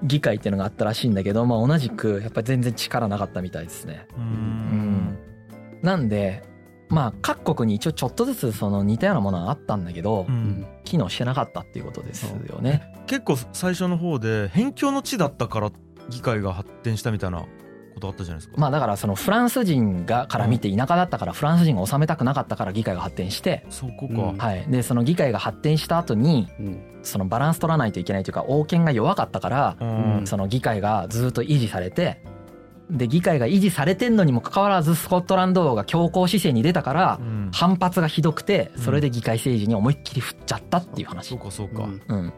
[0.03, 4.07] 議会っていうのがあったらしいんだけど、まあ、同じくやっぱり全然力なかったみたいですね。
[4.17, 5.17] うん
[5.81, 6.43] なんで
[6.89, 12.95] まあ各国に一応ちょっとずつその似たようなものはあったんだけど、うん機能してなかったっていうことですよね。
[13.05, 15.71] 結構最初の方で辺境の地だったから
[16.09, 17.45] 議会が発展したみたいな
[17.99, 18.55] ことあったじゃないですか。
[18.57, 24.37] まあだからそのフランス人がから見て田舎だったからフランス人が治めたくなかったから議会が発展して、そこうん。
[24.37, 24.45] か。
[24.45, 26.99] はい、でその議会が発展した後にうん。
[27.01, 29.85] そのバランス取らないといけないというか王権が弱かったからう
[30.21, 30.27] ん。
[30.27, 32.23] その議会がずっと維持されて
[32.89, 37.49] で議会が維持されてんのにもかかわらずスコットランド王が強硬姿勢に出たからうん。
[37.53, 41.29] 反発がひどくてそれで議会政治に思いっきり振っちゃったっていう話。
[41.29, 41.39] そう。
[41.39, 42.33] かそうか、うんうん、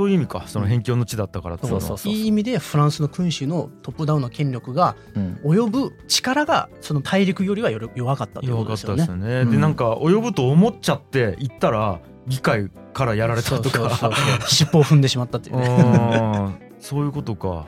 [0.00, 0.44] そういう意味か。
[0.46, 5.38] その辺境の地だったからってことそうそういい意味でフランスの君主のトップダウンの権力がうん。
[5.44, 9.02] 及ぶ力がその大陸よりは弱かったというこ弱かとですよね。
[9.04, 9.50] ったですよね、うん。
[9.50, 13.78] でなんか及ぶと思っちゃって行ったら議会からやられたとか。
[13.78, 14.12] そうそうそう
[14.48, 15.66] 尻尾を踏んでしまったっていうね。
[15.68, 16.54] うん。
[16.78, 17.66] そういうことか。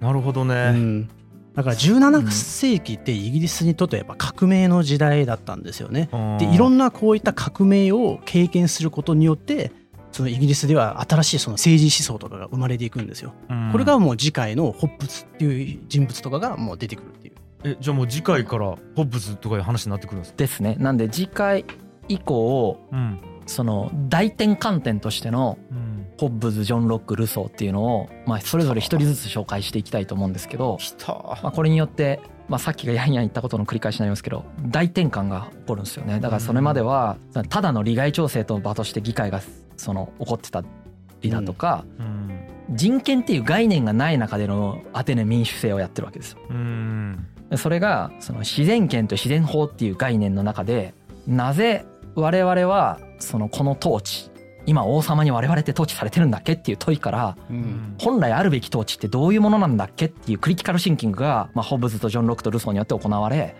[0.00, 1.08] なるほどうね、ん。
[1.54, 6.08] だから17世紀ってイギリスにとってやっぱ革命の時代だったんですよね。
[6.38, 9.70] でいろんんなこういった革命を経験することによって
[10.14, 13.34] そのイギリスでは新しいその政治思想とかが生まれていくんですよ。
[13.48, 17.34] なこれがもう次回のホップスっていう人物とかがもう出てくるっていう。
[17.64, 20.36] えじゃあもう次回からホップスとかいう話になってくるんですか？
[20.38, 20.76] ですね。
[20.78, 21.64] なんで次回
[22.08, 23.18] 以降うん。
[23.46, 25.94] その大転換点としてのうん。
[26.16, 36.20] ホッブズジョン・ロックルソーっていうのを、まあ、それぞれ一人ずつ紹介していきたいと思うんですけど、まあ、これによって、まあ、さっきがヤンヤン言ったことの繰り返しになりますけど大転換が起こるんですよね。
[36.20, 37.16] だからそれまでは
[37.48, 39.42] ただの利害調整と場として議会が
[39.76, 40.62] その起こってた
[41.20, 42.40] りだとか、うん。
[42.70, 46.38] 人権っていう概念がない中でのアテネ民主制をやってるわけですよ。
[46.48, 47.26] うん。
[47.50, 50.94] でそれがその自然権と自然法っていう概念の中で
[51.26, 54.30] なぜ我々はそのこの統治
[54.66, 57.96] 今王様に我々って統治されてるんだっけっていう問いからうん。
[57.98, 63.54] 本来あるべき統治ってどういうものなんだっけっていうクリティカルシンキングが、まあ、ホブズとジョン・ロックとルソーによって行われ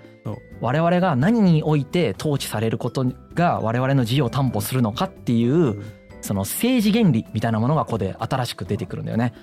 [0.61, 3.05] 我々が何において統治されること
[3.35, 5.83] が我々の自由を担保するのかっていう
[6.25, 9.35] その政治原理みたいなものがここで新しく出てくるんだよね。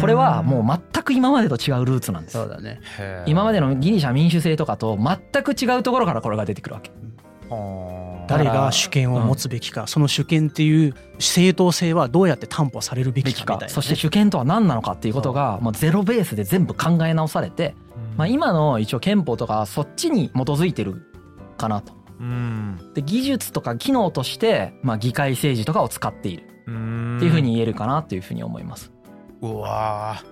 [0.00, 2.32] これはもう全く今までと違うルーツなんです。
[2.32, 2.80] そうだね。
[3.26, 6.90] 今までのギリシャ民主制とかと全く違うところからこれが出てくるわけ。
[8.28, 13.74] 誰が主権を持つべきか、その主権っていう正当性はどうやって担保されるべべききかみたいなね、か。
[13.74, 17.74] そして主権とは何なのかっていうことがもうゼロベースで全部考え直されて、
[18.16, 21.02] まあ、今の一応憲法とかそっちに基づいてる
[21.58, 21.99] かなと。
[22.20, 22.92] うん。
[22.94, 26.44] で技術とか機能としてまあ議会政治とかを使っている。
[26.66, 27.16] うん。
[27.16, 28.92] っていうふうに言えるかなっていうふうに思います。
[29.40, 30.24] うわー。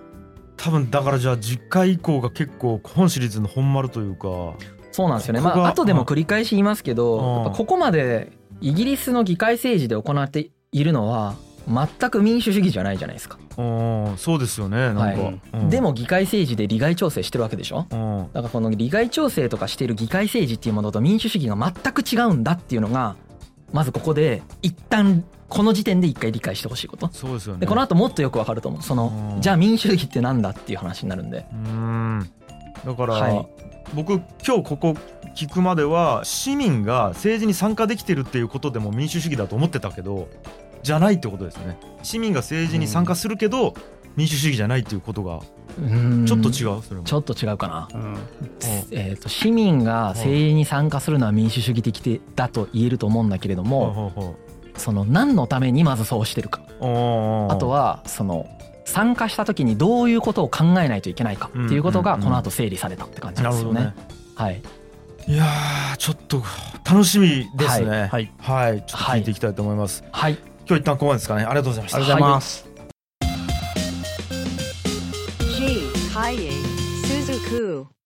[0.55, 4.53] 多分だからじゃあ10回以降が結構本シリーズの本丸というか。
[4.91, 5.41] そうなんですよね。
[5.41, 6.97] まあ後でも繰り返し言いますけうん。
[6.97, 8.31] ど、ここまで
[8.61, 11.35] イギリスの議会政治で行っているのは
[11.69, 13.37] 全く民主主義じゃないじゃないですか。
[13.57, 13.61] う
[14.13, 17.85] んそうですよねなんか、はいうんでも議会政治で利害調整してるわけでしょ？
[17.91, 23.15] うんだからこの利害調整とかしている議会政治っていうものと民主主義が全く違うんだっていうのが
[23.71, 27.09] まずここで一旦この時点で一回理解してほしいこと。
[27.13, 28.81] そうですよねでこの後もっとよくわかると思う。
[28.81, 31.45] そのうんじゃあ民主主義ってなんだっていう話になるんで。
[31.51, 32.29] うん
[32.85, 33.47] だから、はい
[33.95, 34.95] 僕今日ここ
[35.35, 40.27] 聞くまでは市民が政治に参加できてるっていうことでも民主主義だと思ってたけど
[40.83, 41.77] じゃないってことですよね。
[42.03, 43.73] 市民が政治に参加するけど、
[44.15, 45.39] 民主主義じゃないっていうことが
[45.77, 46.25] うん。
[46.25, 46.81] ちょっと違う？
[46.81, 47.03] それも。
[47.03, 47.87] ちょっと違うかな。
[47.93, 48.17] うん。
[48.91, 54.35] えー、と市民が政治に参加するのは民主主義的だと言えると思うんだけれども、
[54.75, 56.61] その何のためにまずそうしてるか。
[56.67, 56.71] あ
[57.57, 58.47] とはその
[58.85, 63.81] 参加した時にどういうことを考えないといけないかっていうことがこの後整理されたって感じですよね。
[63.81, 63.93] ね。
[64.35, 64.61] はい、
[65.27, 66.41] いやーちょっと
[66.89, 68.09] 楽しみですね。
[68.11, 68.31] はい。
[68.39, 70.37] はい、ちょっと聞いていきたいと思います、はい、
[70.69, 72.69] 今日一旦ここまでですかねありがとうございましたありがとうございます、
[75.57, 75.89] G.
[76.13, 76.51] Kaye
[77.07, 77.98] Suzuku.